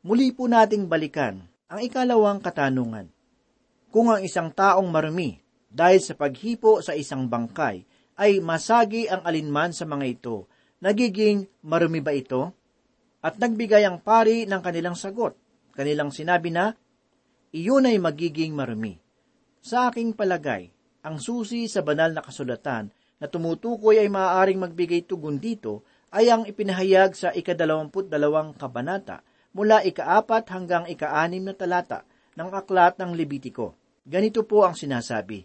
Muli 0.08 0.32
po 0.32 0.48
nating 0.48 0.88
balikan 0.88 1.44
ang 1.68 1.84
ikalawang 1.84 2.40
katanungan. 2.40 3.12
Kung 3.92 4.08
ang 4.08 4.24
isang 4.24 4.48
taong 4.48 4.88
marumi 4.88 5.36
dahil 5.68 6.00
sa 6.00 6.16
paghipo 6.16 6.80
sa 6.80 6.96
isang 6.96 7.28
bangkay 7.28 7.84
ay 8.16 8.40
masagi 8.40 9.12
ang 9.12 9.20
alinman 9.28 9.76
sa 9.76 9.84
mga 9.84 10.06
ito, 10.08 10.48
Nagiging 10.82 11.46
marumi 11.62 12.02
ba 12.02 12.10
ito? 12.10 12.50
At 13.22 13.38
nagbigay 13.38 13.86
ang 13.86 14.02
pari 14.02 14.50
ng 14.50 14.58
kanilang 14.58 14.98
sagot. 14.98 15.38
Kanilang 15.70 16.10
sinabi 16.10 16.50
na, 16.50 16.74
iyon 17.54 17.86
ay 17.86 18.02
magiging 18.02 18.50
marumi. 18.50 18.98
Sa 19.62 19.86
aking 19.86 20.10
palagay, 20.18 20.74
ang 21.02 21.18
susi 21.18 21.66
sa 21.66 21.82
banal 21.82 22.14
na 22.14 22.22
kasulatan 22.22 22.94
na 23.18 23.26
tumutukoy 23.26 23.98
ay 23.98 24.06
maaaring 24.06 24.62
magbigay 24.62 25.02
tugon 25.02 25.42
dito 25.42 25.82
ay 26.14 26.30
ang 26.30 26.46
ipinahayag 26.46 27.14
sa 27.18 27.28
ikadalawamput 27.34 28.06
dalawang 28.06 28.54
kabanata 28.54 29.26
mula 29.50 29.82
ikaapat 29.82 30.46
hanggang 30.54 30.86
ikaanim 30.86 31.42
na 31.42 31.54
talata 31.58 32.06
ng 32.38 32.48
aklat 32.54 32.96
ng 33.02 33.12
Lebitiko. 33.12 33.74
Ganito 34.02 34.46
po 34.46 34.64
ang 34.64 34.78
sinasabi. 34.78 35.44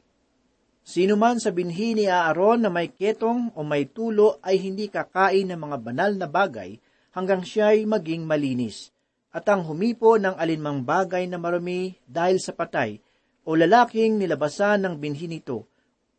Sino 0.87 1.19
man 1.19 1.41
sa 1.41 1.51
binhi 1.51 1.91
ni 1.91 2.07
Aaron 2.07 2.63
na 2.63 2.71
may 2.71 2.95
ketong 2.95 3.51
o 3.57 3.59
may 3.65 3.91
tulo 3.91 4.39
ay 4.39 4.55
hindi 4.55 4.87
kakain 4.87 5.51
ng 5.51 5.59
mga 5.59 5.77
banal 5.83 6.11
na 6.15 6.31
bagay 6.31 6.79
hanggang 7.11 7.43
siya'y 7.43 7.83
maging 7.83 8.23
malinis. 8.23 8.95
At 9.35 9.51
ang 9.51 9.67
humipo 9.67 10.15
ng 10.15 10.39
alinmang 10.39 10.87
bagay 10.87 11.27
na 11.27 11.35
marumi 11.35 11.99
dahil 12.07 12.39
sa 12.39 12.55
patay 12.55 13.03
o 13.47 13.55
lalaking 13.55 14.19
nilabasan 14.19 14.83
ng 14.83 14.99
binhi 14.99 15.31
nito 15.31 15.63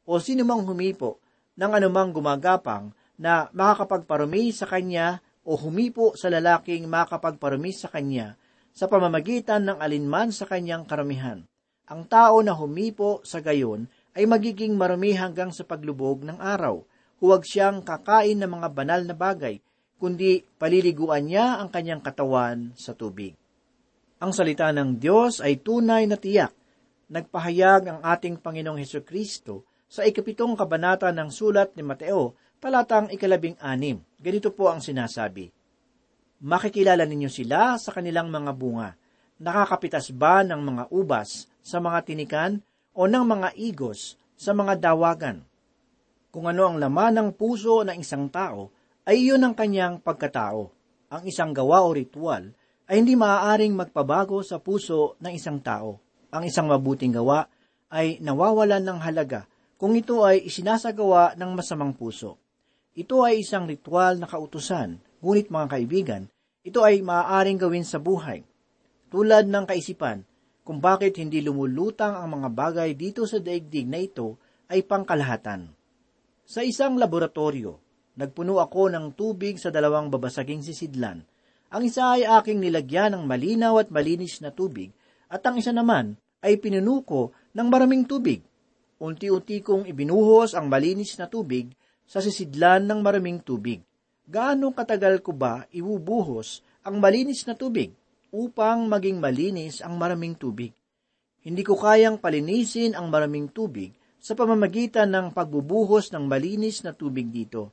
o 0.09 0.17
sino 0.17 0.49
mang 0.49 0.65
humipo 0.65 1.21
ng 1.61 1.71
anumang 1.77 2.17
gumagapang 2.17 2.97
na 3.21 3.53
makakapagparumi 3.53 4.49
sa 4.57 4.65
kanya 4.65 5.21
o 5.45 5.53
humipo 5.61 6.17
sa 6.17 6.33
lalaking 6.33 6.89
makakapagparumi 6.89 7.77
sa 7.77 7.93
kanya 7.93 8.41
sa 8.73 8.89
pamamagitan 8.89 9.69
ng 9.69 9.77
alinman 9.77 10.33
sa 10.33 10.49
kanyang 10.49 10.89
karamihan. 10.89 11.45
Ang 11.89 12.07
tao 12.09 12.41
na 12.41 12.55
humipo 12.57 13.21
sa 13.27 13.45
gayon 13.45 13.91
ay 14.15 14.25
magiging 14.25 14.79
marumi 14.79 15.13
hanggang 15.19 15.51
sa 15.51 15.67
paglubog 15.67 16.23
ng 16.25 16.39
araw. 16.39 16.81
Huwag 17.19 17.43
siyang 17.43 17.83
kakain 17.83 18.39
ng 18.39 18.61
mga 18.61 18.69
banal 18.71 19.03
na 19.03 19.17
bagay, 19.19 19.59
kundi 19.99 20.47
paliliguan 20.63 21.27
niya 21.27 21.59
ang 21.59 21.75
kanyang 21.75 21.99
katawan 21.99 22.71
sa 22.79 22.95
tubig. 22.95 23.35
Ang 24.23 24.31
salita 24.31 24.71
ng 24.71 24.99
Diyos 24.99 25.43
ay 25.43 25.59
tunay 25.59 26.07
na 26.07 26.19
tiyak. 26.19 26.58
Nagpahayag 27.09 27.83
ang 27.89 28.01
ating 28.05 28.37
Panginoong 28.37 28.77
Heso 28.85 29.01
Kristo 29.01 29.65
sa 29.89 30.05
ikapitong 30.05 30.53
kabanata 30.53 31.09
ng 31.09 31.33
sulat 31.33 31.73
ni 31.73 31.81
Mateo, 31.81 32.37
talatang 32.61 33.09
ikalabing 33.09 33.57
anim. 33.65 33.97
Ganito 34.21 34.53
po 34.53 34.69
ang 34.69 34.85
sinasabi. 34.85 35.49
Makikilala 36.45 37.09
ninyo 37.09 37.33
sila 37.33 37.81
sa 37.81 37.97
kanilang 37.97 38.29
mga 38.29 38.53
bunga. 38.53 38.93
Nakakapitas 39.41 40.13
ba 40.13 40.45
ng 40.45 40.61
mga 40.61 40.85
ubas 40.93 41.49
sa 41.65 41.81
mga 41.81 42.05
tinikan 42.05 42.61
o 42.93 43.09
ng 43.09 43.25
mga 43.25 43.57
igos 43.57 44.21
sa 44.37 44.53
mga 44.53 44.77
dawagan. 44.77 45.41
Kung 46.29 46.45
ano 46.45 46.69
ang 46.69 46.77
laman 46.77 47.17
ng 47.17 47.29
puso 47.33 47.89
ng 47.89 47.97
isang 47.97 48.29
tao, 48.29 48.69
ay 49.09 49.25
iyon 49.25 49.41
ang 49.49 49.57
kanyang 49.57 49.97
pagkatao. 50.05 50.69
Ang 51.09 51.23
isang 51.25 51.57
gawa 51.57 51.89
o 51.89 51.97
ritual 51.97 52.53
ay 52.85 53.01
hindi 53.01 53.17
maaaring 53.17 53.73
magpabago 53.73 54.45
sa 54.45 54.61
puso 54.61 55.17
ng 55.25 55.33
isang 55.33 55.65
tao. 55.65 56.08
Ang 56.29 56.45
isang 56.45 56.69
mabuting 56.69 57.17
gawa 57.17 57.49
ay 57.89 58.21
nawawalan 58.21 58.85
ng 58.85 58.99
halaga 59.01 59.49
kung 59.81 59.97
ito 59.97 60.27
ay 60.27 60.45
isinasagawa 60.45 61.39
ng 61.39 61.51
masamang 61.57 61.95
puso. 61.97 62.37
Ito 62.99 63.23
ay 63.23 63.47
isang 63.47 63.65
ritual 63.71 64.19
na 64.19 64.27
kautusan, 64.27 64.99
ngunit 65.23 65.49
mga 65.49 65.67
kaibigan, 65.71 66.23
ito 66.67 66.83
ay 66.83 67.01
maaaring 67.01 67.57
gawin 67.57 67.87
sa 67.87 68.03
buhay. 68.03 68.43
Tulad 69.09 69.49
ng 69.49 69.65
kaisipan, 69.65 70.27
kung 70.67 70.85
bakit 70.85 71.17
hindi 71.17 71.41
lumulutang 71.41 72.13
ang 72.13 72.29
mga 72.29 72.49
bagay 72.53 72.91
dito 72.93 73.25
sa 73.25 73.41
daigdig 73.41 73.89
na 73.89 74.03
ito 74.03 74.37
ay 74.69 74.85
pangkalahatan. 74.85 75.73
Sa 76.45 76.61
isang 76.61 77.01
laboratorio, 77.01 77.81
nagpuno 78.21 78.61
ako 78.61 78.93
ng 78.93 79.17
tubig 79.17 79.57
sa 79.57 79.73
dalawang 79.73 80.13
babasaging 80.13 80.61
sisidlan. 80.61 81.25
Ang 81.73 81.89
isa 81.89 82.21
ay 82.21 82.29
aking 82.29 82.61
nilagyan 82.61 83.17
ng 83.17 83.25
malinaw 83.25 83.81
at 83.81 83.89
malinis 83.89 84.45
na 84.45 84.53
tubig, 84.53 84.93
at 85.29 85.45
ang 85.45 85.61
isa 85.61 85.73
naman 85.73 86.17
ay 86.41 86.57
pinuno 86.61 87.05
ko 87.05 87.31
ng 87.55 87.69
maraming 87.69 88.05
tubig. 88.09 88.43
Unti-unti 88.99 89.63
kong 89.63 89.87
ibinuhos 89.87 90.59
ang 90.59 90.67
malinis 90.67 91.15
na 91.21 91.31
tubig 91.31 91.71
sa 92.09 92.19
sisidlan 92.19 92.89
ng 92.89 93.01
maraming 93.05 93.39
tubig. 93.45 93.85
Gaano 94.29 94.75
katagal 94.75 95.23
ko 95.23 95.33
ba 95.33 95.65
ibubuhos 95.71 96.65
ang 96.83 96.99
malinis 96.99 97.47
na 97.47 97.55
tubig? 97.55 97.95
upang 98.29 98.85
maging 98.85 99.17
malinis 99.21 99.81
ang 99.81 99.97
maraming 99.97 100.37
tubig. 100.37 100.73
Hindi 101.41 101.65
ko 101.65 101.81
kayang 101.81 102.21
palinisin 102.21 102.93
ang 102.93 103.09
maraming 103.09 103.49
tubig 103.49 103.97
sa 104.21 104.37
pamamagitan 104.37 105.09
ng 105.09 105.27
pagbubuhos 105.33 106.13
ng 106.13 106.29
malinis 106.29 106.85
na 106.85 106.93
tubig 106.93 107.31
dito. 107.33 107.73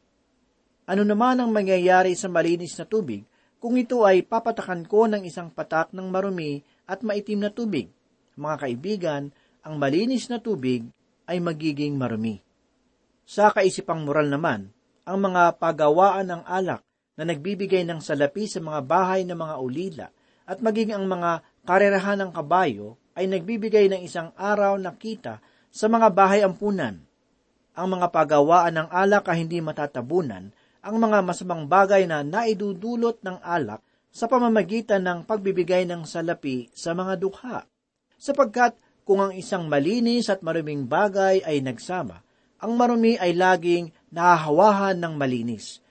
Ano 0.86 1.02
naman 1.02 1.42
ang 1.42 1.50
mangyayari 1.50 2.14
sa 2.14 2.30
malinis 2.30 2.78
na 2.78 2.86
tubig 2.86 3.26
kung 3.58 3.76
ito 3.76 4.06
ay 4.06 4.22
papatakan 4.22 4.86
ko 4.86 5.10
ng 5.10 5.26
isang 5.26 5.50
patak 5.50 5.92
ng 5.92 6.08
marumi 6.08 6.62
at 6.86 7.02
maitim 7.06 7.42
na 7.42 7.52
tubig? 7.54 7.90
Mga 8.38 8.56
kaibigan, 8.62 9.24
ang 9.66 9.76
malinis 9.82 10.30
na 10.30 10.38
tubig 10.38 10.86
ay 11.26 11.42
magiging 11.42 11.98
marumi. 11.98 12.42
Sa 13.26 13.50
kaisipang 13.50 14.06
moral 14.06 14.30
naman, 14.30 14.70
ang 15.06 15.18
mga 15.22 15.58
pagawaan 15.58 16.30
ng 16.30 16.44
alak 16.46 16.86
na 17.18 17.24
nagbibigay 17.26 17.82
ng 17.86 18.02
salapi 18.02 18.46
sa 18.46 18.62
mga 18.62 18.80
bahay 18.86 19.22
ng 19.26 19.38
mga 19.38 19.56
ulila 19.58 20.08
at 20.46 20.62
maging 20.62 20.94
ang 20.94 21.06
mga 21.10 21.42
karerahan 21.66 22.22
ng 22.22 22.32
kabayo 22.34 22.98
ay 23.18 23.26
nagbibigay 23.26 23.90
ng 23.90 24.02
isang 24.06 24.30
araw 24.38 24.78
na 24.78 24.94
kita 24.94 25.42
sa 25.74 25.86
mga 25.90 26.14
bahay 26.14 26.46
ampunan. 26.46 27.02
Ang 27.74 27.88
mga 27.98 28.08
pagawaan 28.14 28.76
ng 28.78 28.88
alak 28.94 29.26
ay 29.32 29.42
hindi 29.42 29.60
matatabunan 29.60 30.54
ang 30.86 31.02
mga 31.02 31.26
masamang 31.26 31.66
bagay 31.66 32.06
na 32.06 32.22
naidudulot 32.22 33.18
ng 33.26 33.42
alak 33.42 33.82
sa 34.16 34.32
pamamagitan 34.32 35.04
ng 35.04 35.28
pagbibigay 35.28 35.84
ng 35.84 36.08
salapi 36.08 36.72
sa 36.72 36.96
mga 36.96 37.20
dukha. 37.20 37.68
Sapagkat 38.16 38.80
kung 39.04 39.20
ang 39.20 39.36
isang 39.36 39.68
malinis 39.68 40.32
at 40.32 40.40
maruming 40.40 40.88
bagay 40.88 41.44
ay 41.44 41.60
nagsama, 41.60 42.24
ang 42.64 42.80
marumi 42.80 43.20
ay 43.20 43.36
laging 43.36 43.92
nahahawahan 44.16 44.96
ng 44.96 45.14
malinis. 45.20 45.84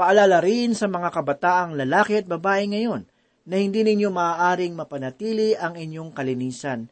Paalala 0.00 0.40
rin 0.40 0.72
sa 0.72 0.88
mga 0.88 1.12
kabataang 1.12 1.76
lalaki 1.76 2.24
at 2.24 2.26
babae 2.26 2.72
ngayon 2.72 3.04
na 3.44 3.60
hindi 3.60 3.84
ninyo 3.84 4.08
maaaring 4.08 4.72
mapanatili 4.72 5.52
ang 5.52 5.76
inyong 5.76 6.16
kalinisan. 6.16 6.88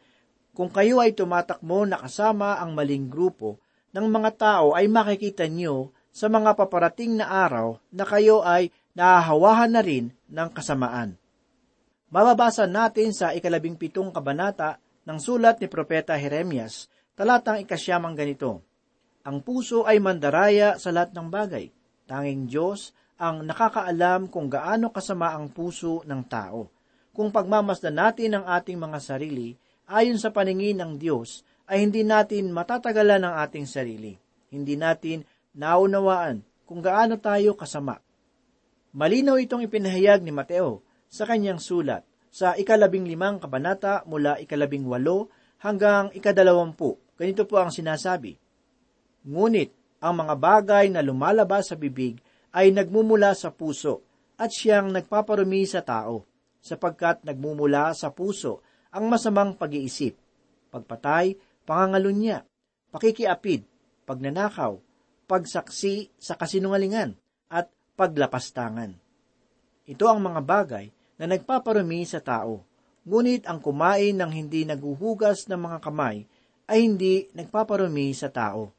Kung 0.53 0.69
kayo 0.69 1.01
ay 1.01 1.17
tumatakbo 1.17 1.89
na 1.89 1.97
kasama 1.97 2.61
ang 2.61 2.77
maling 2.77 3.09
grupo 3.09 3.57
ng 3.97 4.07
mga 4.13 4.31
tao 4.37 4.77
ay 4.77 4.93
makikita 4.93 5.49
nyo 5.49 5.89
sa 6.13 6.29
mga 6.29 6.53
paparating 6.53 7.17
na 7.17 7.49
araw 7.49 7.81
na 7.89 8.05
kayo 8.05 8.45
ay 8.45 8.69
nahahawahan 8.93 9.73
na 9.73 9.81
rin 9.81 10.13
ng 10.31 10.49
kasamaan. 10.55 11.19
Mababasa 12.11 12.67
natin 12.67 13.15
sa 13.15 13.31
ikalabing 13.35 13.79
pitong 13.79 14.11
kabanata 14.11 14.83
ng 15.07 15.19
sulat 15.19 15.63
ni 15.63 15.71
Propeta 15.71 16.19
Jeremias, 16.19 16.91
talatang 17.15 17.63
ikasyamang 17.63 18.19
ganito, 18.19 18.63
Ang 19.27 19.45
puso 19.45 19.85
ay 19.85 20.01
mandaraya 20.01 20.81
sa 20.81 20.91
lahat 20.91 21.13
ng 21.13 21.29
bagay. 21.29 21.69
Tanging 22.09 22.49
Diyos 22.49 22.97
ang 23.21 23.45
nakakaalam 23.45 24.33
kung 24.33 24.49
gaano 24.49 24.89
kasama 24.89 25.37
ang 25.37 25.53
puso 25.53 26.01
ng 26.09 26.23
tao. 26.25 26.73
Kung 27.13 27.29
pagmamasdan 27.29 27.95
natin 27.95 28.41
ang 28.41 28.49
ating 28.49 28.81
mga 28.81 28.99
sarili, 28.99 29.53
ayon 29.85 30.17
sa 30.17 30.33
paningin 30.33 30.81
ng 30.81 30.93
Diyos, 30.97 31.45
ay 31.71 31.85
hindi 31.85 32.03
natin 32.03 32.51
matatagalan 32.51 33.23
ang 33.23 33.35
ating 33.45 33.69
sarili. 33.69 34.17
Hindi 34.51 34.75
natin 34.75 35.23
naunawaan 35.55 36.43
kung 36.67 36.83
gaano 36.83 37.21
tayo 37.21 37.55
kasama. 37.55 38.01
Malinaw 38.91 39.39
itong 39.39 39.63
ipinahayag 39.63 40.27
ni 40.27 40.35
Mateo 40.35 40.83
sa 41.07 41.23
kanyang 41.23 41.63
sulat 41.63 42.03
sa 42.31 42.59
ikalabing 42.59 43.07
limang 43.07 43.39
kabanata 43.39 44.03
mula 44.07 44.39
ikalabing 44.43 44.87
walo 44.87 45.31
hanggang 45.63 46.11
ikadalawampu. 46.11 46.99
Ganito 47.15 47.47
po 47.47 47.63
ang 47.63 47.71
sinasabi. 47.71 48.35
Ngunit 49.27 49.71
ang 50.01 50.15
mga 50.17 50.35
bagay 50.35 50.87
na 50.91 51.05
lumalabas 51.05 51.71
sa 51.71 51.77
bibig 51.77 52.19
ay 52.51 52.75
nagmumula 52.75 53.37
sa 53.37 53.55
puso 53.55 54.03
at 54.41 54.51
siyang 54.51 54.89
nagpaparumi 54.91 55.69
sa 55.69 55.85
tao, 55.85 56.25
sapagkat 56.65 57.23
nagmumula 57.29 57.93
sa 57.93 58.09
puso 58.11 58.65
ang 58.89 59.07
masamang 59.07 59.53
pag-iisip, 59.55 60.17
pagpatay, 60.73 61.37
pangangalunya, 61.69 62.43
pakikiapid, 62.89 63.69
pagnanakaw, 64.09 64.81
pagsaksi 65.29 66.09
sa 66.17 66.35
kasinungalingan, 66.41 67.21
at 67.53 67.69
paglapastangan. 68.01 68.97
Ito 69.85 70.09
ang 70.09 70.25
mga 70.25 70.41
bagay 70.41 70.89
na 71.21 71.29
nagpaparumi 71.29 72.01
sa 72.09 72.25
tao. 72.25 72.65
Ngunit 73.05 73.45
ang 73.45 73.61
kumain 73.61 74.17
ng 74.17 74.33
hindi 74.33 74.65
naguhugas 74.65 75.45
ng 75.53 75.61
mga 75.61 75.79
kamay 75.85 76.25
ay 76.65 76.79
hindi 76.81 77.29
nagpaparumi 77.37 78.09
sa 78.17 78.33
tao. 78.33 78.73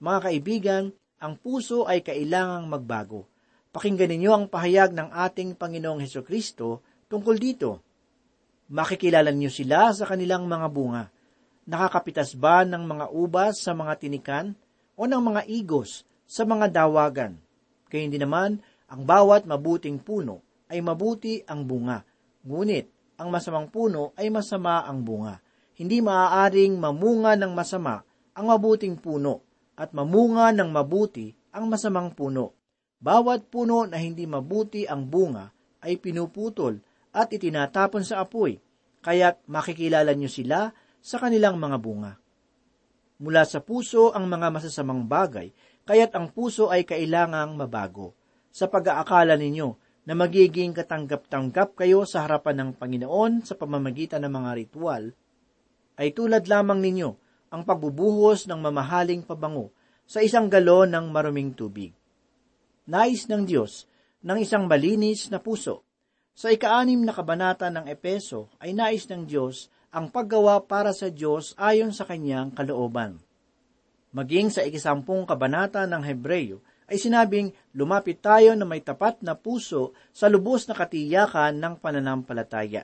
Mga 0.00 0.18
kaibigan, 0.24 0.84
ang 1.20 1.36
puso 1.36 1.84
ay 1.84 2.00
kailangang 2.00 2.64
magbago. 2.64 3.28
Pakinggan 3.76 4.08
ninyo 4.08 4.30
ang 4.32 4.44
pahayag 4.48 4.96
ng 4.96 5.12
ating 5.12 5.52
Panginoong 5.52 6.00
Heso 6.00 6.24
Kristo 6.24 6.80
tungkol 7.12 7.36
dito. 7.36 7.84
Makikilala 8.72 9.28
niyo 9.36 9.52
sila 9.52 9.92
sa 9.92 10.08
kanilang 10.08 10.48
mga 10.48 10.66
bunga. 10.72 11.04
Nakakapitas 11.68 12.32
ba 12.40 12.64
ng 12.64 12.88
mga 12.88 13.06
ubas 13.12 13.60
sa 13.60 13.76
mga 13.76 14.00
tinikan 14.00 14.56
o 14.96 15.04
ng 15.04 15.20
mga 15.20 15.42
igos 15.44 16.08
sa 16.24 16.48
mga 16.48 16.72
dawagan? 16.72 17.36
Kaya 17.90 18.06
hindi 18.06 18.22
naman, 18.22 18.62
ang 18.86 19.02
bawat 19.02 19.44
mabuting 19.50 19.98
puno 19.98 20.66
ay 20.70 20.78
mabuti 20.78 21.42
ang 21.44 21.66
bunga. 21.66 22.06
Ngunit, 22.46 23.18
ang 23.18 23.28
masamang 23.28 23.68
puno 23.68 24.14
ay 24.14 24.30
masama 24.30 24.86
ang 24.86 25.02
bunga. 25.02 25.42
Hindi 25.76 26.00
maaaring 26.00 26.78
mamunga 26.78 27.34
ng 27.36 27.52
masama 27.52 28.00
ang 28.32 28.46
mabuting 28.48 28.96
puno 28.96 29.44
at 29.76 29.92
mamunga 29.92 30.54
ng 30.54 30.70
mabuti 30.70 31.34
ang 31.52 31.68
masamang 31.68 32.14
puno. 32.14 32.56
Bawat 33.00 33.48
puno 33.48 33.84
na 33.84 33.98
hindi 33.98 34.24
mabuti 34.24 34.86
ang 34.86 35.08
bunga 35.08 35.50
ay 35.84 35.96
pinuputol 35.96 36.80
at 37.10 37.32
itinatapon 37.32 38.04
sa 38.04 38.22
apoy, 38.22 38.60
kaya't 39.00 39.40
makikilala 39.48 40.12
nyo 40.12 40.28
sila 40.28 40.70
sa 41.00 41.16
kanilang 41.16 41.56
mga 41.56 41.76
bunga. 41.80 42.12
Mula 43.20 43.44
sa 43.44 43.60
puso 43.60 44.12
ang 44.16 44.28
mga 44.28 44.48
masasamang 44.48 45.04
bagay, 45.04 45.52
kaya't 45.90 46.14
ang 46.14 46.30
puso 46.30 46.70
ay 46.70 46.86
kailangang 46.86 47.58
mabago. 47.58 48.14
Sa 48.54 48.70
pag-aakala 48.70 49.34
ninyo 49.34 49.74
na 50.06 50.14
magiging 50.14 50.70
katanggap-tanggap 50.70 51.74
kayo 51.74 52.06
sa 52.06 52.22
harapan 52.22 52.62
ng 52.62 52.70
Panginoon 52.78 53.42
sa 53.42 53.58
pamamagitan 53.58 54.22
ng 54.22 54.30
mga 54.30 54.50
ritual, 54.54 55.10
ay 55.98 56.14
tulad 56.14 56.46
lamang 56.46 56.78
ninyo 56.78 57.10
ang 57.50 57.66
pagbubuhos 57.66 58.46
ng 58.46 58.62
mamahaling 58.62 59.26
pabango 59.26 59.74
sa 60.06 60.22
isang 60.22 60.46
galon 60.46 60.94
ng 60.94 61.10
maruming 61.10 61.50
tubig. 61.58 61.90
Nais 62.86 63.26
ng 63.26 63.42
Diyos 63.42 63.90
ng 64.22 64.38
isang 64.38 64.70
malinis 64.70 65.26
na 65.26 65.42
puso. 65.42 65.82
Sa 66.38 66.54
ikaanim 66.54 67.02
na 67.02 67.10
kabanata 67.10 67.66
ng 67.66 67.90
Epeso 67.90 68.46
ay 68.62 68.78
nais 68.78 69.10
ng 69.10 69.26
Diyos 69.26 69.66
ang 69.90 70.06
paggawa 70.14 70.62
para 70.70 70.94
sa 70.94 71.10
Diyos 71.10 71.58
ayon 71.58 71.90
sa 71.90 72.06
kanyang 72.06 72.54
kalooban. 72.54 73.18
Maging 74.10 74.50
sa 74.50 74.66
ikisampung 74.66 75.22
kabanata 75.22 75.86
ng 75.86 76.02
Hebreyo 76.02 76.58
ay 76.90 76.98
sinabing 76.98 77.54
lumapit 77.78 78.18
tayo 78.18 78.58
na 78.58 78.66
may 78.66 78.82
tapat 78.82 79.22
na 79.22 79.38
puso 79.38 79.94
sa 80.10 80.26
lubos 80.26 80.66
na 80.66 80.74
katiyakan 80.74 81.54
ng 81.54 81.74
pananampalataya. 81.78 82.82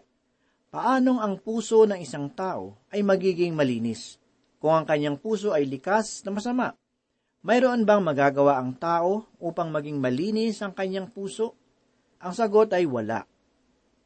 Paanong 0.71 1.19
ang 1.19 1.35
puso 1.43 1.83
ng 1.83 1.99
isang 1.99 2.31
tao 2.31 2.79
ay 2.95 3.03
magiging 3.03 3.59
malinis? 3.59 4.23
Kung 4.63 4.79
ang 4.79 4.87
kanyang 4.87 5.19
puso 5.19 5.51
ay 5.51 5.67
likas 5.67 6.23
na 6.23 6.31
masama, 6.31 6.79
mayroon 7.43 7.83
bang 7.83 8.03
magagawa 8.03 8.63
ang 8.63 8.79
tao 8.79 9.27
upang 9.43 9.75
maging 9.75 9.99
malinis 9.99 10.63
ang 10.63 10.71
kanyang 10.71 11.11
puso? 11.11 11.59
Ang 12.23 12.39
sagot 12.39 12.71
ay 12.71 12.87
wala. 12.87 13.27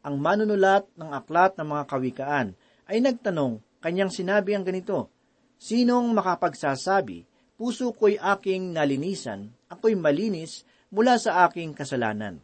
Ang 0.01 0.17
manunulat 0.17 0.89
ng 0.97 1.13
aklat 1.13 1.61
ng 1.61 1.69
mga 1.69 1.85
kawikaan 1.85 2.49
ay 2.89 3.05
nagtanong, 3.05 3.61
kanyang 3.85 4.09
sinabi 4.09 4.57
ang 4.57 4.65
ganito, 4.65 5.13
Sinong 5.61 6.17
makapagsasabi 6.17 7.29
puso 7.61 7.93
ko'y 7.93 8.17
aking 8.17 8.73
nalinisan, 8.73 9.53
ako'y 9.69 9.93
malinis 9.93 10.65
mula 10.89 11.21
sa 11.21 11.45
aking 11.45 11.77
kasalanan. 11.77 12.41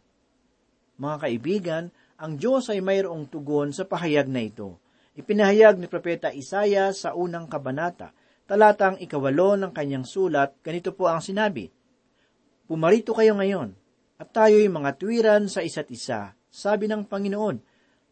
Mga 1.01 1.17
kaibigan, 1.25 1.83
ang 2.21 2.37
Diyos 2.37 2.69
ay 2.69 2.85
mayroong 2.85 3.25
tugon 3.25 3.73
sa 3.73 3.89
pahayag 3.89 4.29
na 4.29 4.45
ito. 4.45 4.77
Ipinahayag 5.17 5.81
ni 5.81 5.89
Propeta 5.89 6.29
Isaya 6.29 6.93
sa 6.93 7.17
unang 7.17 7.49
kabanata, 7.49 8.13
talatang 8.45 9.01
ikawalo 9.01 9.57
ng 9.57 9.73
kanyang 9.73 10.05
sulat, 10.05 10.53
ganito 10.61 10.93
po 10.93 11.09
ang 11.09 11.17
sinabi, 11.17 11.73
Pumarito 12.69 13.17
kayo 13.17 13.33
ngayon, 13.33 13.73
at 14.21 14.29
tayo'y 14.29 14.69
mga 14.69 14.93
tuwiran 14.93 15.49
sa 15.49 15.65
isa't 15.65 15.89
isa, 15.89 16.37
sabi 16.53 16.85
ng 16.85 17.09
Panginoon, 17.09 17.57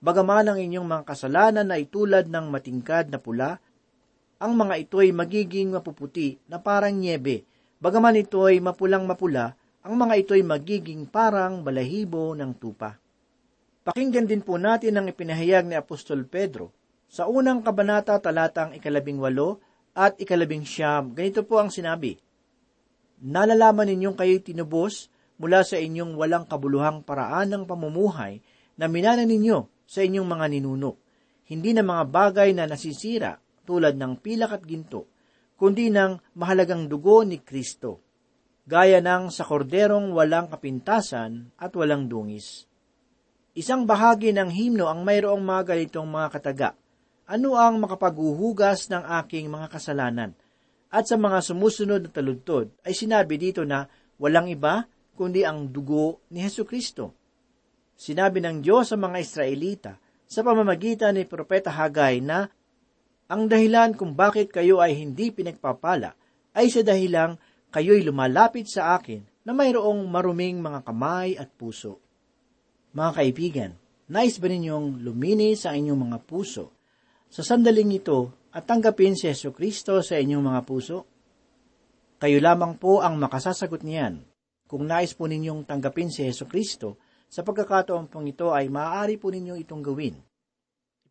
bagaman 0.02 0.50
ang 0.50 0.58
inyong 0.58 0.86
mga 0.90 1.04
kasalanan 1.06 1.70
ay 1.70 1.86
tulad 1.94 2.26
ng 2.26 2.50
matingkad 2.50 3.14
na 3.14 3.22
pula, 3.22 3.62
ang 4.46 4.54
mga 4.54 4.78
ito 4.78 5.02
ay 5.02 5.10
magiging 5.10 5.74
mapuputi 5.74 6.38
na 6.46 6.62
parang 6.62 6.94
niebe. 6.94 7.50
Bagaman 7.82 8.22
ito 8.22 8.46
ay 8.46 8.62
mapulang 8.62 9.10
mapula, 9.10 9.58
ang 9.82 9.98
mga 9.98 10.14
ito 10.22 10.32
ay 10.38 10.46
magiging 10.46 11.10
parang 11.10 11.66
balahibo 11.66 12.38
ng 12.38 12.54
tupa. 12.54 12.94
Pakinggan 13.82 14.30
din 14.30 14.46
po 14.46 14.62
natin 14.62 15.02
ang 15.02 15.10
ipinahayag 15.10 15.66
ni 15.66 15.74
Apostol 15.74 16.30
Pedro 16.30 16.70
sa 17.10 17.26
unang 17.26 17.66
kabanata 17.66 18.22
talatang 18.22 18.78
ikalabing 18.78 19.18
walo 19.18 19.66
at 19.98 20.14
ikalabing 20.22 20.62
siyam. 20.62 21.18
Ganito 21.18 21.42
po 21.42 21.58
ang 21.58 21.74
sinabi, 21.74 22.14
Nalalaman 23.26 23.90
ninyong 23.90 24.14
kayo'y 24.14 24.46
tinubos 24.46 25.10
mula 25.42 25.66
sa 25.66 25.82
inyong 25.82 26.14
walang 26.14 26.46
kabuluhang 26.46 27.02
paraan 27.02 27.50
ng 27.50 27.64
pamumuhay 27.66 28.46
na 28.78 28.86
minana 28.86 29.26
ninyo 29.26 29.90
sa 29.90 30.06
inyong 30.06 30.28
mga 30.28 30.46
ninuno, 30.54 31.02
hindi 31.50 31.74
na 31.74 31.82
mga 31.82 32.04
bagay 32.10 32.50
na 32.54 32.70
nasisira 32.70 33.42
tulad 33.66 33.98
ng 33.98 34.22
pilak 34.22 34.56
at 34.56 34.64
ginto, 34.64 35.10
kundi 35.58 35.90
ng 35.90 36.38
mahalagang 36.38 36.86
dugo 36.86 37.26
ni 37.26 37.42
Kristo, 37.42 38.00
gaya 38.70 39.02
ng 39.02 39.34
sa 39.34 39.44
korderong 39.44 40.14
walang 40.14 40.48
kapintasan 40.48 41.52
at 41.58 41.74
walang 41.74 42.06
dungis. 42.06 42.70
Isang 43.56 43.88
bahagi 43.88 44.36
ng 44.36 44.52
himno 44.52 44.92
ang 44.92 45.08
mayroong 45.08 45.40
mga 45.40 45.74
ganitong 45.74 46.08
mga 46.12 46.28
kataga. 46.28 46.70
Ano 47.26 47.56
ang 47.58 47.80
makapaghuhugas 47.82 48.92
ng 48.92 49.02
aking 49.24 49.48
mga 49.48 49.72
kasalanan? 49.72 50.36
At 50.92 51.08
sa 51.10 51.16
mga 51.16 51.40
sumusunod 51.42 52.04
na 52.04 52.12
taludtod 52.12 52.70
ay 52.84 52.92
sinabi 52.92 53.40
dito 53.40 53.64
na 53.64 53.88
walang 54.20 54.52
iba 54.52 54.86
kundi 55.16 55.48
ang 55.48 55.72
dugo 55.72 56.22
ni 56.30 56.44
Heso 56.44 56.68
Kristo. 56.68 57.16
Sinabi 57.96 58.44
ng 58.44 58.60
Diyos 58.60 58.92
sa 58.92 59.00
mga 59.00 59.18
Israelita 59.24 59.94
sa 60.28 60.44
pamamagitan 60.44 61.16
ni 61.16 61.24
Propeta 61.24 61.72
Hagay 61.72 62.20
na 62.20 62.52
ang 63.26 63.50
dahilan 63.50 63.98
kung 63.98 64.14
bakit 64.14 64.54
kayo 64.54 64.78
ay 64.78 64.94
hindi 64.94 65.34
pinagpapala 65.34 66.14
ay 66.54 66.70
sa 66.70 66.86
dahilang 66.86 67.42
kayo'y 67.74 68.06
lumalapit 68.06 68.70
sa 68.70 68.96
akin 68.96 69.26
na 69.46 69.52
mayroong 69.54 70.06
maruming 70.06 70.62
mga 70.62 70.86
kamay 70.86 71.34
at 71.34 71.50
puso. 71.54 71.98
Mga 72.94 73.12
kaibigan, 73.18 73.72
nais 74.14 74.38
ba 74.38 74.48
ninyong 74.48 75.02
luminis 75.02 75.66
sa 75.66 75.74
inyong 75.74 76.10
mga 76.10 76.18
puso 76.24 76.72
sa 77.28 77.42
sandaling 77.42 77.98
ito 77.98 78.48
at 78.56 78.64
tanggapin 78.64 79.18
si 79.18 79.28
Yeso 79.28 79.52
Kristo 79.52 80.00
sa 80.00 80.16
inyong 80.16 80.44
mga 80.46 80.62
puso? 80.64 80.98
Kayo 82.16 82.40
lamang 82.40 82.80
po 82.80 83.04
ang 83.04 83.20
makasasagot 83.20 83.84
niyan. 83.84 84.24
Kung 84.66 84.88
nais 84.88 85.12
po 85.12 85.28
ninyong 85.28 85.68
tanggapin 85.68 86.08
si 86.08 86.24
Yeso 86.24 86.48
Kristo, 86.48 86.96
sa 87.28 87.44
pagkakataon 87.44 88.08
pong 88.08 88.32
ito 88.32 88.56
ay 88.56 88.72
maaari 88.72 89.20
po 89.20 89.34
ninyong 89.34 89.60
itong 89.68 89.84
gawin. 89.84 90.16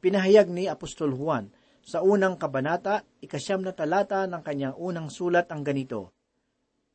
Pinahayag 0.01 0.49
ni 0.49 0.65
Apostol 0.71 1.13
Juan 1.13 1.53
sa 1.85 2.01
unang 2.01 2.41
kabanata, 2.41 3.05
ikasyam 3.21 3.61
na 3.61 3.77
talata 3.77 4.25
ng 4.25 4.41
kanyang 4.41 4.77
unang 4.81 5.13
sulat 5.13 5.53
ang 5.53 5.61
ganito, 5.61 6.11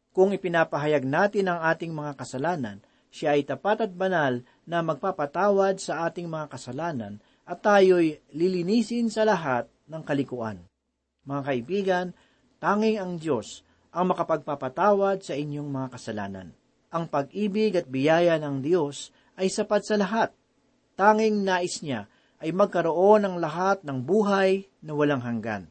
Kung 0.10 0.34
ipinapahayag 0.34 1.06
natin 1.06 1.54
ang 1.54 1.62
ating 1.70 1.94
mga 1.94 2.18
kasalanan, 2.18 2.82
siya 3.14 3.38
ay 3.38 3.46
tapat 3.46 3.86
at 3.86 3.94
banal 3.94 4.42
na 4.66 4.82
magpapatawad 4.82 5.78
sa 5.78 6.10
ating 6.10 6.26
mga 6.26 6.50
kasalanan 6.50 7.22
at 7.46 7.62
tayo'y 7.62 8.22
lilinisin 8.34 9.14
sa 9.14 9.26
lahat 9.26 9.70
ng 9.86 10.02
kalikuan. 10.02 10.62
Mga 11.26 11.42
kaibigan, 11.46 12.08
tanging 12.58 12.98
ang 12.98 13.22
Diyos 13.22 13.62
ang 13.90 14.14
makapagpapatawad 14.14 15.26
sa 15.26 15.34
inyong 15.34 15.70
mga 15.70 15.88
kasalanan. 15.98 16.48
Ang 16.90 17.06
pag-ibig 17.10 17.78
at 17.78 17.86
biyaya 17.90 18.38
ng 18.42 18.62
Diyos 18.62 19.14
ay 19.38 19.50
sapat 19.50 19.86
sa 19.86 19.98
lahat. 19.98 20.30
Tanging 20.94 21.42
nais 21.42 21.82
niya 21.82 22.06
ay 22.40 22.56
magkaroon 22.56 23.28
ng 23.28 23.36
lahat 23.38 23.84
ng 23.84 24.00
buhay 24.04 24.68
na 24.80 24.96
walang 24.96 25.24
hanggan. 25.24 25.68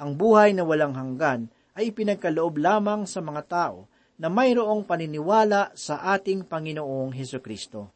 Ang 0.00 0.16
buhay 0.16 0.56
na 0.56 0.64
walang 0.64 0.96
hanggan 0.96 1.52
ay 1.76 1.92
ipinagkaloob 1.92 2.58
lamang 2.58 3.04
sa 3.04 3.20
mga 3.20 3.42
tao 3.46 3.86
na 4.18 4.26
mayroong 4.26 4.82
paniniwala 4.82 5.70
sa 5.78 6.02
ating 6.16 6.48
Panginoong 6.48 7.14
Heso 7.14 7.38
Kristo. 7.38 7.94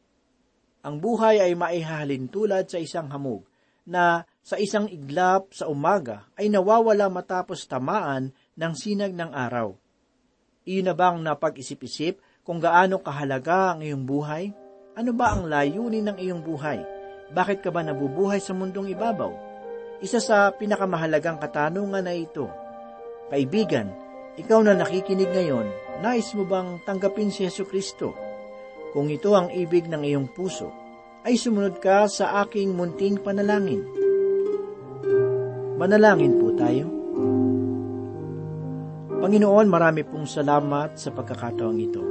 Ang 0.87 1.03
buhay 1.03 1.43
ay 1.43 1.55
maihahalin 1.59 2.31
tulad 2.31 2.71
sa 2.71 2.79
isang 2.79 3.11
hamog 3.11 3.43
na 3.83 4.23
sa 4.43 4.59
isang 4.59 4.87
iglap 4.87 5.51
sa 5.51 5.67
umaga 5.67 6.27
ay 6.39 6.47
nawawala 6.51 7.11
matapos 7.11 7.67
tamaan 7.67 8.31
ng 8.55 8.73
sinag 8.75 9.15
ng 9.15 9.31
araw. 9.35 9.75
Iyon 10.63 10.87
na 10.91 10.95
bang 10.95 11.19
napag-isip-isip 11.19 12.23
kung 12.47 12.63
gaano 12.63 13.03
kahalaga 13.03 13.75
ang 13.75 13.83
iyong 13.83 14.07
buhay? 14.07 14.55
Ano 14.95 15.11
ba 15.11 15.35
ang 15.35 15.51
layunin 15.51 16.07
ng 16.07 16.19
iyong 16.23 16.43
buhay? 16.43 17.02
Bakit 17.33 17.65
ka 17.65 17.73
ba 17.73 17.81
nabubuhay 17.81 18.45
sa 18.45 18.53
mundong 18.53 18.93
ibabaw? 18.93 19.33
Isa 20.05 20.21
sa 20.21 20.53
pinakamahalagang 20.53 21.41
katanungan 21.41 22.05
na 22.05 22.13
ito. 22.13 22.45
Kaibigan, 23.33 23.89
ikaw 24.37 24.61
na 24.61 24.77
nakikinig 24.77 25.33
ngayon, 25.33 25.65
nais 26.05 26.29
mo 26.37 26.45
bang 26.45 26.77
tanggapin 26.85 27.33
si 27.33 27.49
Yesu 27.49 27.65
Kristo? 27.65 28.13
Kung 28.93 29.09
ito 29.09 29.33
ang 29.33 29.49
ibig 29.49 29.89
ng 29.89 30.05
iyong 30.05 30.29
puso, 30.29 30.69
ay 31.25 31.41
sumunod 31.41 31.81
ka 31.81 32.05
sa 32.05 32.45
aking 32.45 32.77
munting 32.77 33.17
panalangin. 33.17 33.81
Manalangin 35.81 36.37
po 36.37 36.53
tayo. 36.53 36.85
Panginoon, 39.25 39.67
marami 39.73 40.05
pong 40.05 40.29
salamat 40.29 41.01
sa 41.01 41.09
pagkakataong 41.17 41.79
ito. 41.81 42.05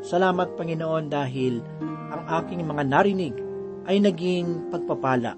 Salamat, 0.00 0.56
Panginoon, 0.56 1.12
dahil 1.12 1.60
ang 2.08 2.22
aking 2.40 2.64
mga 2.64 2.82
narinig 2.88 3.43
ay 3.84 4.00
naging 4.00 4.72
pagpapala 4.72 5.36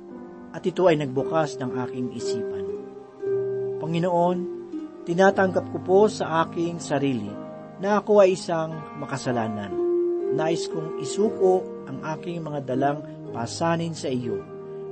at 0.54 0.62
ito 0.64 0.86
ay 0.88 0.96
nagbukas 0.96 1.58
ng 1.60 1.70
aking 1.86 2.06
isipan. 2.16 2.66
Panginoon, 3.76 4.38
tinatanggap 5.04 5.68
ko 5.70 5.78
po 5.84 6.00
sa 6.08 6.46
aking 6.46 6.80
sarili 6.80 7.30
na 7.76 8.00
ako 8.00 8.24
ay 8.24 8.34
isang 8.34 8.72
makasalanan. 8.96 9.70
Nais 10.32 10.66
kong 10.66 10.98
isuko 10.98 11.62
ang 11.86 12.02
aking 12.16 12.42
mga 12.42 12.66
dalang 12.66 12.98
pasanin 13.30 13.94
sa 13.94 14.10
iyo. 14.10 14.40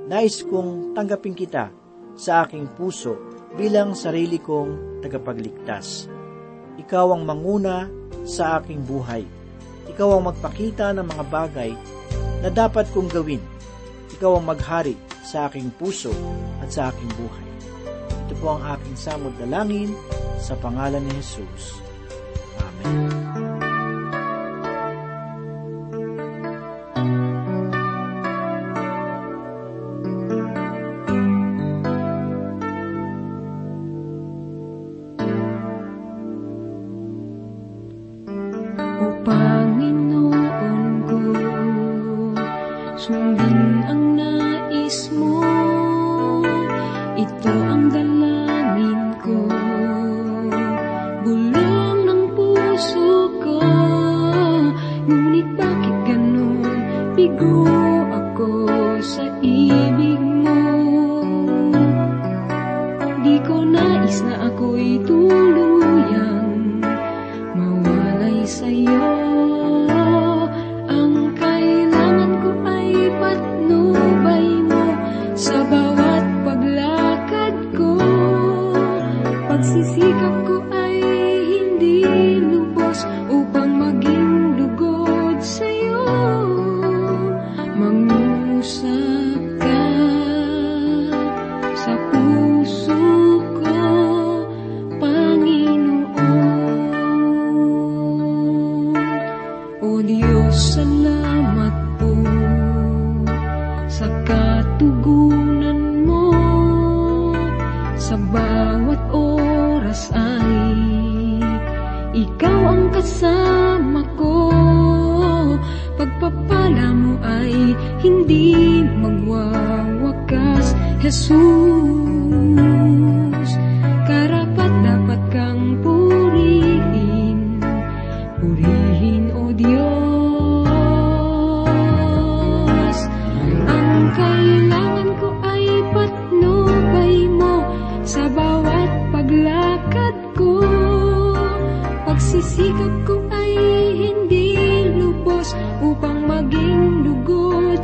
Nais 0.05 0.45
kong 0.45 0.93
tanggapin 0.93 1.33
kita 1.33 1.73
sa 2.15 2.45
aking 2.45 2.71
puso 2.77 3.17
bilang 3.57 3.97
sarili 3.97 4.39
kong 4.39 5.01
tagapagligtas. 5.03 6.07
Ikaw 6.79 7.07
ang 7.15 7.23
manguna 7.25 7.89
sa 8.23 8.61
aking 8.61 8.85
buhay. 8.85 9.25
Ikaw 9.91 10.09
ang 10.13 10.23
magpakita 10.31 10.93
ng 10.95 11.07
mga 11.09 11.25
bagay 11.27 11.71
na 12.41 12.49
dapat 12.49 12.89
kong 12.91 13.11
gawin. 13.11 13.43
Ikaw 14.15 14.39
ang 14.39 14.45
maghari 14.47 14.95
sa 15.21 15.47
aking 15.51 15.71
puso 15.75 16.11
at 16.63 16.71
sa 16.71 16.89
aking 16.91 17.11
buhay. 17.19 17.47
Ito 18.25 18.33
po 18.41 18.57
ang 18.57 18.63
aking 18.75 18.97
samod 18.97 19.33
dalangin 19.37 19.91
sa 20.41 20.57
pangalan 20.57 21.03
ni 21.03 21.13
Jesus. 21.19 21.77
Amen. 22.59 23.44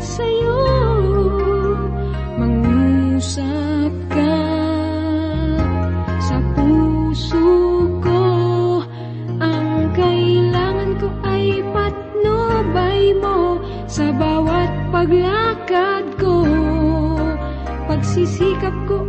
Sa'yo. 0.02 0.62
Mangusap 2.42 3.94
ka 4.10 4.42
sa 6.18 6.38
puso 6.58 7.46
ko. 8.02 8.26
Ang 9.38 9.94
kailangan 9.94 10.92
ko 10.98 11.08
ay 11.22 11.62
patnubay 11.70 13.14
mo 13.22 13.62
sa 13.86 14.10
bawat 14.10 14.74
paglakad 14.90 16.06
ko. 16.18 16.50
Pagsisikap 17.86 18.74
ko 18.90 19.06